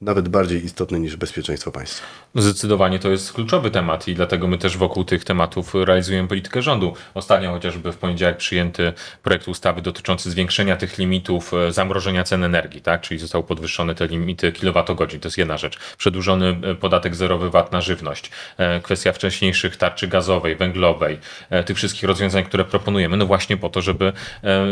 nawet 0.01 0.29
bardziej 0.29 0.65
istotne 0.65 0.99
niż 0.99 1.15
bezpieczeństwo 1.15 1.71
państwa. 1.71 2.05
Zdecydowanie 2.35 2.99
to 2.99 3.09
jest 3.09 3.33
kluczowy 3.33 3.71
temat 3.71 4.07
i 4.07 4.15
dlatego 4.15 4.47
my 4.47 4.57
też 4.57 4.77
wokół 4.77 5.03
tych 5.03 5.23
tematów 5.23 5.73
realizujemy 5.75 6.27
politykę 6.27 6.61
rządu. 6.61 6.93
Ostatnio 7.13 7.51
chociażby 7.51 7.91
w 7.91 7.97
poniedziałek 7.97 8.37
przyjęty 8.37 8.93
projekt 9.23 9.47
ustawy 9.47 9.81
dotyczący 9.81 10.31
zwiększenia 10.31 10.75
tych 10.75 10.97
limitów 10.97 11.53
e, 11.53 11.71
zamrożenia 11.71 12.23
cen 12.23 12.43
energii, 12.43 12.81
tak? 12.81 13.01
czyli 13.01 13.19
zostały 13.19 13.43
podwyższone 13.43 13.95
te 13.95 14.07
limity 14.07 14.51
kilowatogodzin, 14.51 15.19
to 15.19 15.27
jest 15.27 15.37
jedna 15.37 15.57
rzecz. 15.57 15.79
Przedłużony 15.97 16.57
e, 16.63 16.75
podatek 16.75 17.15
zerowy 17.15 17.49
VAT 17.49 17.71
na 17.71 17.81
żywność, 17.81 18.31
e, 18.57 18.79
kwestia 18.79 19.13
wcześniejszych 19.13 19.77
tarczy 19.77 20.07
gazowej, 20.07 20.55
węglowej, 20.55 21.19
tych 21.65 21.77
wszystkich 21.77 22.03
rozwiązań, 22.03 22.43
które 22.43 22.65
proponujemy, 22.65 23.17
no 23.17 23.25
właśnie 23.25 23.57
po 23.57 23.69
to, 23.69 23.81
żeby 23.81 24.13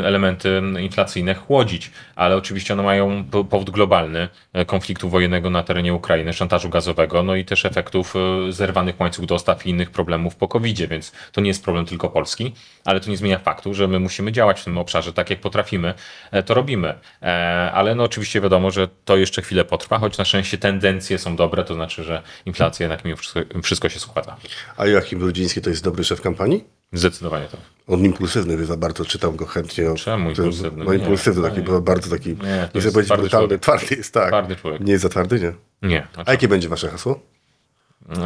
elementy 0.03 0.61
inflacyjne 0.79 1.33
chłodzić, 1.35 1.91
ale 2.15 2.35
oczywiście 2.35 2.73
one 2.73 2.83
mają 2.83 3.25
po- 3.31 3.43
powód 3.43 3.69
globalny 3.69 4.29
konfliktu 4.67 5.09
wojennego 5.17 5.49
na 5.49 5.63
terenie 5.63 5.93
Ukrainy, 5.93 6.33
szantażu 6.33 6.69
gazowego, 6.69 7.23
no 7.23 7.35
i 7.35 7.45
też 7.45 7.65
efektów 7.65 8.13
e, 8.15 8.51
zerwanych 8.51 8.99
łańcuch 8.99 9.25
dostaw 9.25 9.65
i 9.65 9.69
innych 9.69 9.91
problemów 9.91 10.35
po 10.35 10.47
covid 10.47 10.77
więc 10.89 11.11
to 11.31 11.41
nie 11.41 11.47
jest 11.47 11.63
problem 11.63 11.85
tylko 11.85 12.09
Polski, 12.09 12.53
ale 12.85 12.99
to 12.99 13.09
nie 13.09 13.17
zmienia 13.17 13.39
faktu, 13.39 13.73
że 13.73 13.87
my 13.87 13.99
musimy 13.99 14.31
działać 14.31 14.61
w 14.61 14.63
tym 14.63 14.77
obszarze 14.77 15.13
tak 15.13 15.29
jak 15.29 15.39
potrafimy, 15.39 15.93
e, 16.31 16.43
to 16.43 16.53
robimy. 16.53 16.93
E, 17.21 17.71
Ale 17.73 17.95
no 17.95 18.03
oczywiście 18.03 18.41
wiadomo, 18.41 18.71
że 18.71 18.87
to 19.05 19.17
jeszcze 19.17 19.41
chwilę 19.41 19.65
potrwa, 19.65 19.99
choć 19.99 20.17
na 20.17 20.25
szczęście 20.25 20.57
tendencje 20.57 21.17
są 21.17 21.35
dobre, 21.35 21.63
to 21.63 21.73
znaczy, 21.73 22.03
że 22.03 22.21
inflacja 22.45 22.83
jednak 22.83 23.05
mimo 23.05 23.17
wszystko, 23.17 23.61
wszystko 23.63 23.89
się 23.89 23.99
składa. 23.99 24.37
A 24.77 24.85
Joachim 24.85 25.19
Brudziński 25.19 25.61
to 25.61 25.69
jest 25.69 25.83
dobry 25.83 26.03
szef 26.03 26.21
kampanii? 26.21 26.76
Zdecydowanie 26.93 27.45
tak. 27.45 27.59
On 27.87 28.05
impulsywny 28.05 28.57
bywa 28.57 28.77
bardzo, 28.77 29.05
czytam 29.05 29.35
go 29.35 29.45
chętnie. 29.45 29.93
Czemu 29.95 30.33
To- 30.35 30.41
impulsywny? 30.43 30.85
No 30.85 30.93
Nie, 30.93 30.99
impulsywny, 30.99 31.41
to 31.41 31.49
taki 31.55 31.71
nie. 31.71 31.81
bardzo 31.81 32.09
taki, 32.09 32.29
nie, 32.29 32.35
to 32.35 32.79
chcę 32.79 32.87
jest 32.87 32.93
powiedzieć 32.93 33.05
twardy 33.07 33.21
brutalny, 33.21 33.47
człowiek. 33.47 33.61
twardy 33.61 33.95
jest, 33.95 34.13
tak. 34.13 34.27
Twardy 34.27 34.55
człowiek. 34.55 34.81
Nie 34.81 34.91
jest 34.91 35.03
za 35.03 35.09
twardy, 35.09 35.39
nie? 35.39 35.53
Nie. 35.89 36.07
A 36.25 36.31
jakie 36.31 36.47
będzie 36.47 36.69
wasze 36.69 36.89
hasło? 36.89 37.19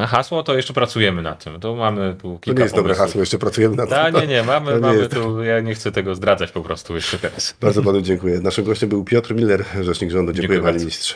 Hasło 0.08 0.44
to 0.44 0.56
jeszcze 0.56 0.74
pracujemy 0.74 1.22
nad 1.22 1.44
tym. 1.44 1.60
To 1.60 1.76
mamy 1.76 2.16
tu 2.22 2.34
To 2.34 2.40
kilka 2.40 2.60
nie 2.60 2.64
jest 2.64 2.76
dobre 2.76 2.90
pomysłów. 2.94 3.08
hasło, 3.08 3.20
jeszcze 3.22 3.38
pracujemy 3.38 3.76
nad 3.76 3.90
tym. 3.90 4.22
Nie, 4.22 4.28
nie, 4.28 4.44
mamy, 4.44 4.72
To 4.72 4.76
nie 4.78 4.82
mamy 4.82 4.98
jest. 5.00 5.12
tu, 5.14 5.44
ja 5.44 5.60
nie 5.60 5.76
chcę 5.76 5.92
tego 5.92 6.16
zdradzać 6.16 6.52
po 6.52 6.62
prostu 6.62 6.96
jeszcze 6.96 7.20
teraz. 7.20 7.56
Bardzo 7.62 7.84
panu 7.84 8.02
dziękuję. 8.02 8.40
Naszym 8.40 8.66
gościem 8.66 8.90
był 8.90 9.04
Piotr 9.04 9.36
Miller, 9.36 9.66
rzecznik 9.82 10.12
rządu. 10.12 10.32
Dziękuję, 10.34 10.42
Dziękuję 10.42 10.60
panie 10.60 10.72
bardzo. 10.72 10.80
ministrze. 10.80 11.16